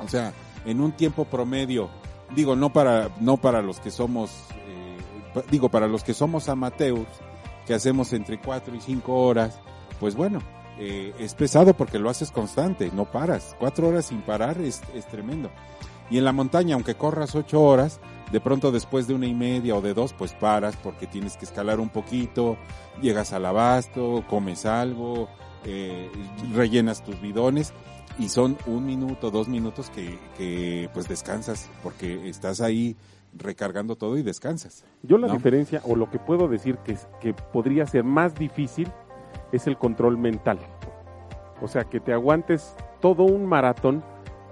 [0.01, 0.33] O sea,
[0.65, 1.89] en un tiempo promedio,
[2.35, 4.31] digo, no para, no para los que somos,
[4.67, 7.07] eh, digo, para los que somos amateurs,
[7.67, 9.61] que hacemos entre 4 y 5 horas,
[9.99, 10.41] pues bueno,
[10.79, 13.57] eh, es pesado porque lo haces constante, no paras.
[13.59, 15.51] Cuatro horas sin parar es, es tremendo.
[16.11, 18.01] Y en la montaña, aunque corras ocho horas,
[18.33, 21.45] de pronto después de una y media o de dos, pues paras porque tienes que
[21.45, 22.57] escalar un poquito,
[23.01, 25.29] llegas al abasto, comes algo,
[25.65, 26.11] eh,
[26.55, 27.73] rellenas tus bidones
[28.19, 32.97] y son un minuto, dos minutos que, que pues descansas porque estás ahí
[33.35, 34.85] recargando todo y descansas.
[35.03, 35.35] Yo la ¿no?
[35.35, 38.91] diferencia, o lo que puedo decir que, que podría ser más difícil,
[39.53, 40.59] es el control mental.
[41.61, 44.03] O sea, que te aguantes todo un maratón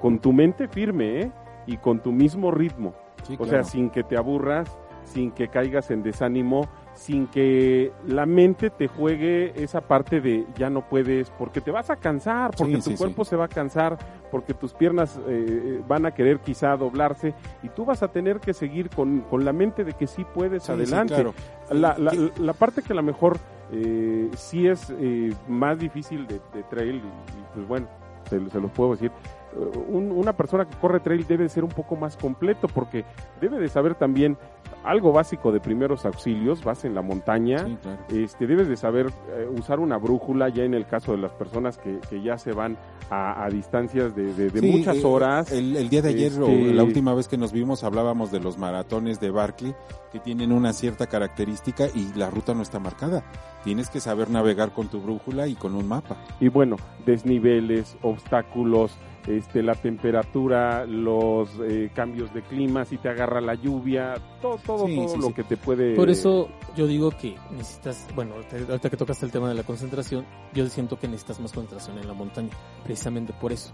[0.01, 1.33] con tu mente firme, ¿eh?
[1.67, 2.95] Y con tu mismo ritmo.
[3.25, 3.51] Sí, O claro.
[3.51, 4.69] sea, sin que te aburras,
[5.05, 10.71] sin que caigas en desánimo, sin que la mente te juegue esa parte de ya
[10.71, 13.49] no puedes, porque te vas a cansar, porque Sí, tu sí, cuerpo se va a
[13.49, 13.99] cansar,
[14.31, 18.55] porque tus piernas eh, van a querer quizá doblarse y tú vas a tener que
[18.55, 21.15] seguir con, con la mente de que sí puedes adelante.
[21.15, 21.35] claro.
[21.71, 21.97] La,
[22.39, 23.37] la- parte que a lo mejor
[23.73, 27.89] eh, sí es eh, más difícil de, de trail, y, y, pues bueno,
[28.31, 29.44] se, se los puedo decir, eh,
[29.89, 33.05] un- una persona que corre trail debe ser un poco más completo porque
[33.41, 34.37] debe de saber también
[34.85, 37.99] algo básico de primeros auxilios, vas en la montaña, Sí, claro.
[38.11, 41.79] este, debes de saber eh, usar una brújula ya en el caso de las personas
[41.79, 42.77] que, que ya se van
[43.11, 45.51] a, a distancias de, de- de Sí, muchas eh, horas.
[45.53, 48.41] El, el día de ayer, o Este- la última vez que nos vimos, hablábamos de
[48.41, 49.75] los maratones de Barclay,
[50.13, 53.23] que tienen una cierta característica y la ruta no está marcada.
[53.65, 56.17] Tienes que saber navegar con tu brújula y con un mapa.
[56.41, 56.77] Y bueno,
[57.07, 58.95] desniveles, obstáculos,
[59.27, 64.87] este, la temperatura, los eh, cambios de clima, si te agarra la lluvia, todo, todo,
[64.87, 65.33] Sí, todo sí, lo sí.
[65.35, 65.95] que te puede...
[65.95, 69.63] Por eso yo digo que necesitas, bueno, ahorita ahorita que tocas el tema de la
[69.63, 72.51] concentración, yo siento que necesitas más concentración en la montaña,
[72.85, 73.73] precisamente por eso.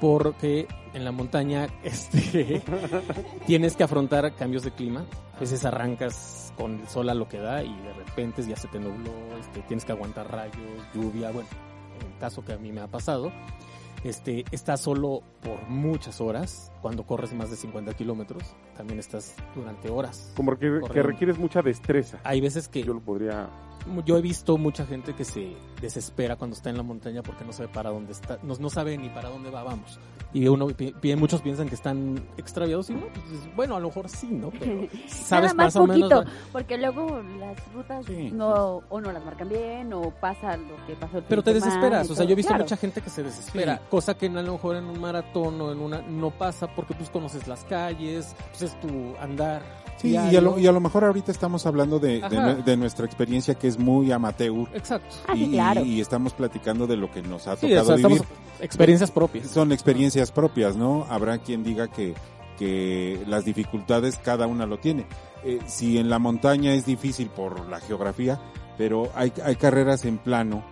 [0.00, 2.62] Porque en la montaña este,
[3.46, 5.06] tienes que afrontar cambios de clima.
[5.34, 8.68] A veces arrancas con el sol a lo que da y de repente ya se
[8.68, 10.54] te nubló, este, tienes que aguantar rayos,
[10.94, 11.48] lluvia, bueno,
[12.00, 13.30] en el caso que a mí me ha pasado.
[14.06, 18.44] Este, estás solo por muchas horas, cuando corres más de 50 kilómetros,
[18.76, 20.32] también estás durante horas.
[20.36, 22.20] Como que, que requieres mucha destreza.
[22.22, 23.50] Hay veces que Yo lo podría...
[24.04, 27.52] yo he visto mucha gente que se desespera cuando está en la montaña porque no
[27.52, 29.98] sabe para dónde está, no, no sabe ni para dónde va, vamos.
[30.32, 33.88] Y uno, pi- pi- muchos piensan que están extraviados y no, pues, bueno, a lo
[33.88, 34.50] mejor sí, ¿no?
[34.50, 36.10] Pero sabes Nada más más o menos.
[36.12, 38.30] poquito, porque luego las rutas Sí.
[38.32, 42.10] no o no las marcan bien o pasa lo que pasó el Pero te desesperas,
[42.10, 42.64] o sea, yo he visto Claro.
[42.64, 45.78] mucha gente que se desespera, cosa que a lo mejor en un maratón o en
[45.80, 49.62] una no pasa porque pues conoces las calles, pues es tu andar.
[49.98, 52.20] Sí, y a, lo, y a lo mejor ahorita estamos hablando de,
[52.66, 55.16] de nuestra experiencia que es muy amateur Exacto.
[55.26, 55.86] Ah, sí, y, claro.
[55.86, 58.22] y estamos platicando de lo que nos ha Sí, tocado o sea, vivir.
[58.60, 59.48] experiencias propias.
[59.50, 61.06] Son experiencias propias, ¿no?
[61.08, 62.14] Habrá quien diga que,
[62.58, 65.06] que las dificultades cada una lo tiene.
[65.44, 68.40] Eh, si en la montaña es difícil por la geografía,
[68.78, 70.64] pero hay, hay carreras en plano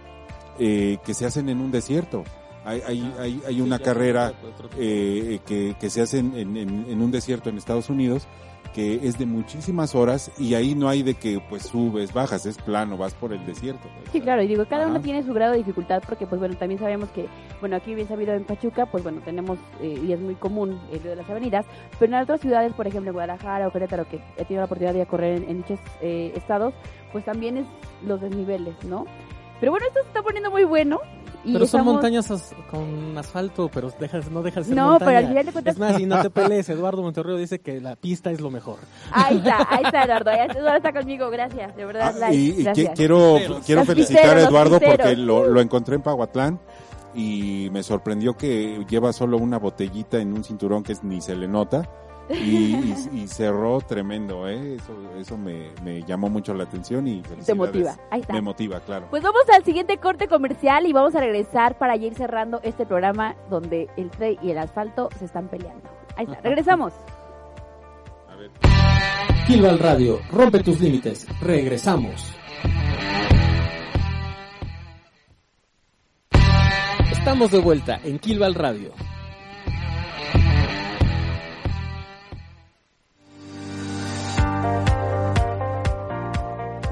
[0.59, 2.25] eh, que se hacen en un desierto.
[2.65, 4.33] Hay, hay, hay, hay una carrera
[4.79, 8.27] eh, que, que se hace en- en un desierto en Estados Unidos
[8.75, 12.59] que es de muchísimas horas y ahí no hay de que pues subes, bajas, es
[12.59, 13.89] plano, vas por el desierto.
[14.13, 15.05] Sí, claro, y digo, cada uno Ajá.
[15.05, 17.27] tiene su grado de dificultad porque, pues bueno, también sabemos que,
[17.61, 21.01] bueno, aquí bien sabido en Pachuca, pues bueno, tenemos, eh, y es muy común el
[21.01, 21.65] río de las avenidas,
[21.99, 25.07] pero en otras ciudades, por ejemplo, Guadalajara o Querétaro, que he tenido la oportunidad de
[25.07, 26.75] correr en, en dichos eh, estados,
[27.13, 27.67] pues también es
[28.05, 29.07] los desniveles, ¿no?
[29.61, 31.01] Pero bueno, esto se está poniendo muy bueno.
[31.45, 34.91] Y Pero son estamos- montañas as- con asfalto, pero dejas, no dejas de ser No,
[34.93, 35.07] montaña.
[35.07, 37.81] pero al final de cuentas- Es más, y no te pelees, Eduardo Monterrey dice que
[37.81, 38.77] la pista es lo mejor.
[39.13, 42.37] Ahí está, ahí está Eduardo, ahí está, Eduardo está conmigo, gracias, de verdad, Ah, y
[42.51, 42.93] y gracias.
[42.97, 46.61] quiero, quiero Los felicitar pisteros, a Eduardo porque lo, lo encontré en Pahuatlán
[47.15, 51.47] y me sorprendió que lleva solo una botellita en un cinturón que ni se le
[51.47, 51.89] nota
[52.31, 52.35] y,
[52.77, 54.77] y- y cerró tremendo, ¿eh?
[54.77, 58.33] Eso, eso me, me llamó mucho la atención y Te motiva, ahí está.
[58.33, 59.07] Me motiva, claro.
[59.11, 62.87] Pues vamos al siguiente corte comercial y vamos a regresar para ya ir cerrando este
[62.87, 65.89] programa donde el tren y el asfalto se están peleando.
[66.17, 66.93] Ahí está, regresamos.
[68.29, 68.51] A ver.
[69.47, 71.27] Kilval Radio, rompe tus límites.
[71.41, 72.33] Regresamos.
[77.11, 78.93] Estamos de vuelta en Kilval Radio.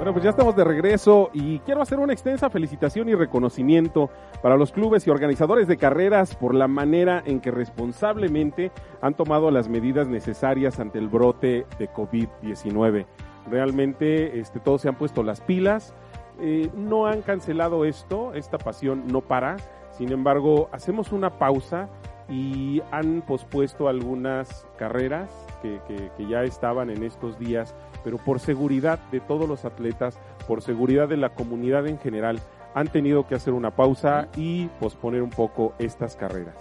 [0.03, 4.11] Bueno, pues ya estamos de regreso y quiero hacer una extensa felicitación y reconocimiento
[4.43, 9.53] para los clubes y organizadores de carreras por la manera en que responsablemente han tomado
[9.53, 13.07] las medidas necesarias ante el brote de COVID-19.
[13.49, 15.95] Realmente este, todos se han puesto las pilas,
[16.41, 19.57] eh, no han cancelado esto, esta pasión no para,
[19.93, 21.89] sin embargo hacemos una pausa
[22.29, 25.31] y han pospuesto algunas carreras
[25.63, 27.73] que, que- que ya estaban en estos días,
[28.05, 32.41] pero por seguridad de todos los atletas, por seguridad de la comunidad en general,
[32.75, 36.55] han tenido que hacer una pausa y posponer un poco estas carreras.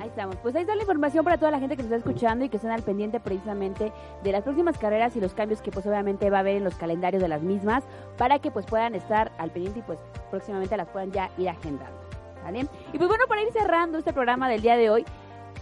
[0.00, 0.36] Ahí estamos.
[0.36, 2.56] Pues ahí está la información para toda la gente que nos está escuchando y que
[2.56, 3.92] estén al pendiente precisamente
[4.22, 6.74] de las próximas carreras y los cambios que pues obviamente va a haber en los
[6.74, 7.82] calendarios de las mismas
[8.18, 9.98] para que pues puedan estar al pendiente y pues
[10.30, 11.96] próximamente las puedan ya ir agendando.
[12.44, 12.68] ¿Vale?
[12.92, 15.04] Y pues bueno, para ir cerrando este programa del día de hoy,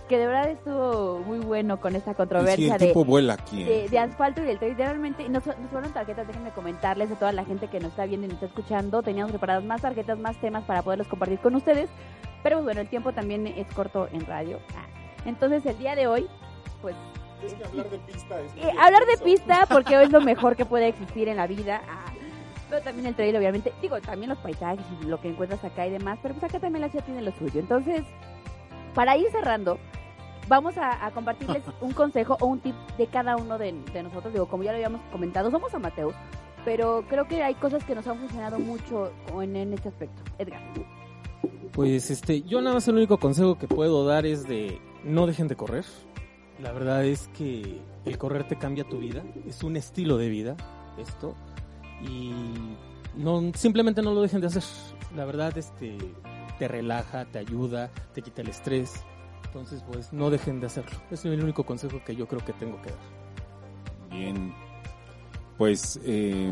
[0.09, 3.63] que de verdad estuvo muy bueno con esta Y sí, controversia el de, vuela aquí.
[3.63, 3.83] ¿eh?
[3.83, 4.77] de, de asfalto y del trail.
[4.77, 8.27] Realmente nos, nos fueron tarjetas, déjenme comentarles a toda la gente que nos está viendo
[8.27, 9.03] y nos está escuchando.
[9.03, 11.89] Teníamos preparadas más tarjetas, más temas para poderlos compartir con ustedes.
[12.43, 14.61] Pero pues, bueno, el tiempo también es corto en radio.
[14.77, 14.87] Ah,
[15.25, 16.27] Entonces el día de hoy,
[16.83, 16.95] pues
[17.67, 21.29] hablar de pista es eh, hablar de pista porque es lo mejor que puede existir
[21.29, 21.81] en la vida.
[21.89, 22.13] Ah,
[22.69, 23.73] pero también el trail, obviamente.
[23.81, 26.19] Digo, también los paisajes y lo que encuentras acá y demás.
[26.23, 27.61] Pero pues acá también la ciudad tiene lo suyo.
[27.61, 28.05] Entonces,
[28.95, 29.79] para ir cerrando,
[30.49, 34.33] vamos a, a compartirles un consejo o un tip de cada uno de, de nosotros.
[34.33, 36.15] Digo, como ya lo habíamos comentado, somos amateurs.
[36.65, 40.23] Pero creo que hay cosas que nos han funcionado mucho en, en este aspecto.
[40.39, 40.63] Edgar.
[41.73, 45.49] Pues este, yo nada más el único consejo que puedo dar es de no dejen
[45.49, 45.85] de correr.
[46.61, 50.57] La verdad es que el correr te cambia tu vida, es un estilo de vida
[50.99, 51.35] esto
[52.01, 52.33] y
[53.17, 54.63] no simplemente no lo dejen de hacer.
[55.17, 55.99] La verdad este
[56.59, 58.93] te relaja, te ayuda, te quita el estrés.
[59.47, 60.97] Entonces, pues no dejen de hacerlo.
[61.11, 62.99] Es el único consejo que yo creo que tengo que dar.
[64.11, 64.55] Bien.
[65.57, 66.51] Pues eh,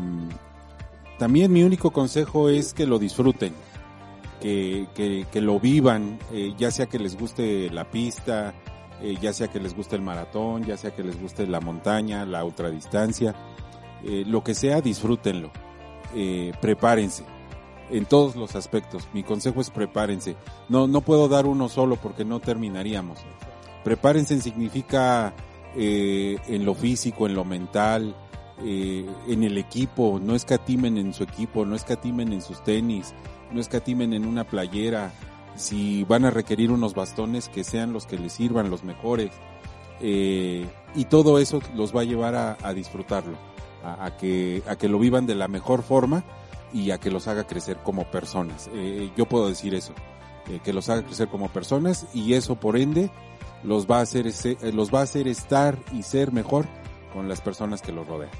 [1.19, 3.53] también mi único consejo es que lo disfruten,
[4.41, 8.53] que, que, que lo vivan, eh, ya sea que les guste la pista,
[9.01, 12.25] eh, ya sea que les guste el maratón, ya sea que les guste la montaña,
[12.25, 13.35] la ultradistancia,
[14.03, 15.51] eh, lo que sea, disfrútenlo.
[16.61, 17.23] Prepárense
[17.93, 19.07] en todos los aspectos.
[19.13, 20.35] Mi consejo es prepárense.
[20.67, 23.19] No, no puedo dar uno solo porque no terminaríamos.
[23.83, 25.33] Prepárense significa
[25.75, 28.15] eh, en lo físico, en lo mental,
[28.63, 30.19] eh, en el equipo.
[30.19, 33.13] No escatimen en su equipo, no escatimen en sus tenis,
[33.51, 35.11] no escatimen en una playera.
[35.55, 39.29] Si van a requerir unos bastones, que sean los que les sirvan, los mejores.
[40.01, 43.37] Eh, y todo eso los va a llevar a, disfrutarlo,
[43.83, 46.23] a que, a que lo vivan de la mejor forma
[46.73, 48.69] y a que los haga crecer como personas.
[48.73, 49.93] Eh, yo puedo decir eso,
[50.49, 53.09] eh, que los haga crecer como personas y eso por ende
[53.63, 56.65] los va a hacer ese- eh, los va a hacer estar y ser mejor
[57.13, 58.31] con las personas que los rodean.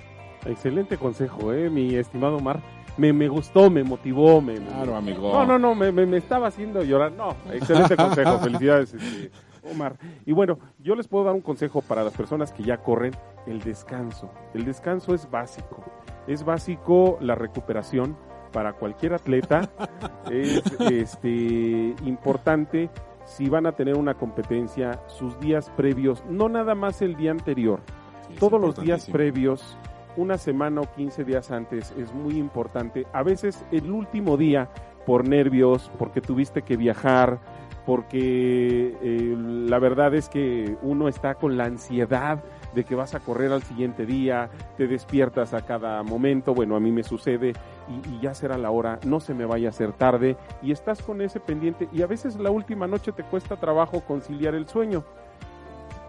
[0.46, 2.62] Excelente consejo, eh, mi estimado Omar.
[2.98, 4.60] Me, me gustó, me motivó, me...
[4.60, 5.32] me- Claro, amigo.
[5.34, 7.12] No, no, no, me, me- me estaba haciendo llorar.
[7.14, 9.32] No, excelente consejo, felicidades, este,
[9.72, 9.96] Omar.
[10.26, 13.16] Y bueno, yo les puedo dar un consejo para las personas que ya corren,
[13.48, 14.30] el descanso.
[14.54, 15.84] El descanso es básico.
[16.28, 18.18] Es básico la recuperación
[18.52, 19.70] para cualquier atleta.
[20.32, 22.90] es este, importante
[23.26, 27.80] si van a tener una competencia, sus días previos, no nada más el día anterior,
[28.28, 29.78] Sí, todos los días previos,
[30.16, 33.06] una semana o 15 días antes, es muy importante.
[33.14, 34.70] A veces el último día,
[35.06, 37.40] por nervios, porque tuviste que viajar,
[37.86, 42.42] porque eh, la verdad es que uno está con la ansiedad
[42.74, 46.80] de que vas a correr al siguiente día, te despiertas a cada momento, bueno, a
[46.80, 47.54] mí me sucede
[47.88, 51.02] y, y ya será la hora, no se me vaya a hacer tarde y estás
[51.02, 55.04] con ese pendiente y a veces la última noche te cuesta trabajo conciliar el sueño.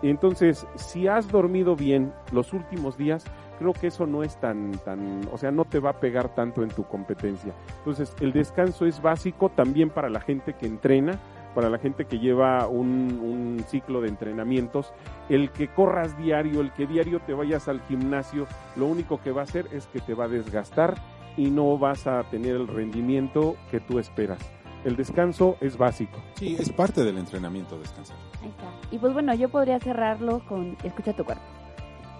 [0.02, 3.24] Entonces, si has dormido bien los últimos días,
[3.58, 6.62] creo que eso no es tan, tan, o sea, no te va a pegar tanto
[6.62, 7.54] en tu competencia.
[7.78, 11.18] Entonces, el descanso es básico también para la gente que entrena,
[11.54, 14.92] para la gente que lleva un, un ciclo de entrenamientos.
[15.28, 18.46] El que corras diario, el que diario te vayas al gimnasio,
[18.76, 20.94] lo único que va a hacer es que te va a desgastar
[21.36, 24.38] y no vas a tener el rendimiento que tú esperas.
[24.84, 26.22] El descanso es básico.
[26.34, 28.16] Sí, es parte del entrenamiento descansar.
[28.42, 28.66] Ahí está.
[28.90, 31.42] Y pues bueno, yo podría cerrarlo con escucha tu cuerpo.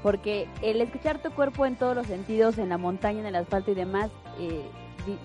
[0.02, 3.70] Porque el escuchar tu cuerpo en todos los sentidos, en la montaña, en el asfalto
[3.70, 4.62] y demás, eh,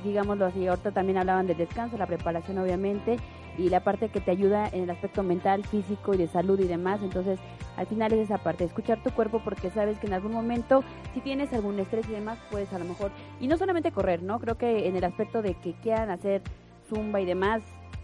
[0.04, 3.18] digámoslo así, ahorita también hablaban del descanso, la preparación obviamente,
[3.58, 6.68] y la parte que te ayuda en el aspecto mental, físico y de salud y
[6.68, 7.02] demás.
[7.04, 7.40] Entonces,
[7.76, 11.20] al final es esa parte, escuchar tu cuerpo porque sabes que en algún momento, si
[11.20, 14.40] tienes algún estrés y demás, puedes a lo mejor, y no solamente correr, ¿no?
[14.40, 16.42] Creo que en el aspecto de que quieran hacer
[16.88, 17.62] zumba y demás,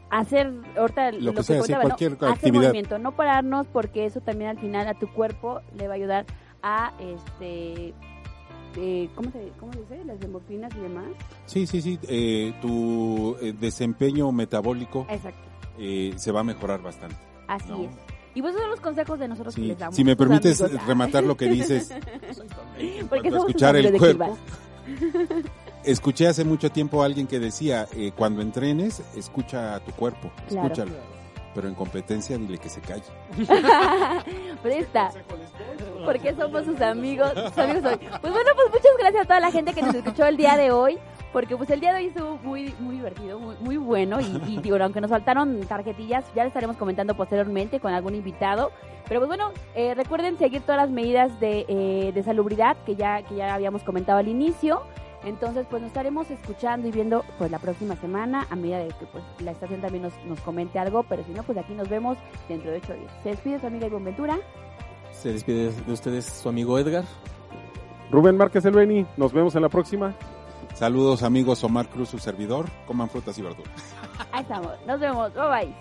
[0.09, 2.27] hacer, ahorita Lo que que sea, sí, contaba, ¿no?
[2.27, 5.97] Hacer movimiento, no pararnos porque eso también al final a tu cuerpo le va a
[5.97, 6.25] ayudar
[6.61, 7.93] a este
[8.77, 10.03] eh, ¿cómo se cómo se dice?
[10.05, 11.05] las endorfinas y demás.
[11.45, 11.99] Sí, sí, sí.
[12.07, 15.39] eh, tu eh, desempeño metabólico Exacto.
[16.17, 17.15] se va a mejorar bastante.
[17.47, 17.83] Así No.
[17.83, 17.89] es.
[18.33, 19.95] Y pues esos son los consejos de nosotros que les damos.
[19.95, 20.85] si me permites amigos.
[20.87, 21.93] rematar lo que dices,
[23.09, 24.37] porque somos escuchar el cuerpo.
[25.85, 30.67] Escuché hace mucho tiempo a alguien que decía, cuando entrenes, escucha a tu cuerpo, Claro.
[30.73, 30.91] escúchalo.
[31.55, 33.03] Pero en competencia dile que se calle.
[34.65, 35.09] Está.
[36.03, 37.31] Porque somos sus amigos.
[37.31, 37.97] sus amigos hoy.
[37.97, 40.71] Pues bueno, pues muchas gracias a toda la gente que nos escuchó el día de
[40.71, 40.99] hoy.
[41.31, 44.19] Porque pues el día de hoy estuvo muy, muy divertido, muy, muy bueno.
[44.21, 48.71] Y, y digo, aunque nos faltaron tarjetillas, ya les estaremos comentando posteriormente con algún invitado.
[49.07, 53.21] Pero pues bueno, eh, recuerden seguir todas las medidas de, eh, de salubridad que ya,
[53.23, 54.83] que ya habíamos comentado al inicio.
[55.25, 59.05] Entonces, pues nos estaremos escuchando y viendo pues la próxima semana a medida de que
[59.07, 62.17] pues la estación también nos, nos comente algo, pero si no, pues aquí nos vemos
[62.47, 63.11] dentro de ocho días.
[63.23, 64.37] Se despide su amiga Ivonne Ventura.
[65.11, 67.03] Se despide de ustedes su amigo Edgar.
[68.11, 70.13] Rubén Márquez Elbeni, nos vemos en la próxima.
[70.75, 72.65] Saludos amigos, Omar Cruz, su servidor.
[72.85, 73.71] Coman frutas y verduras.
[74.31, 74.73] Ahí estamos.
[74.85, 75.33] Nos vemos.
[75.33, 75.75] Bye bye.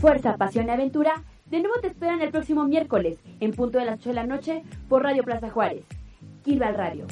[0.00, 1.24] Fuerza, pasión y aventura.
[1.50, 4.62] De nuevo te esperan el próximo miércoles, en punto de las 8 de la noche,
[4.88, 5.84] por Radio Plaza Juárez.
[6.44, 7.06] Kilval Radio.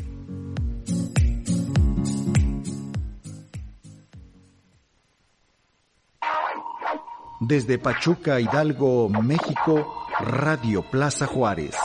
[7.41, 11.77] Desde Pachuca, Hidalgo, México, Radio Plaza Juárez.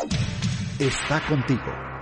[0.79, 1.92] Está contigo.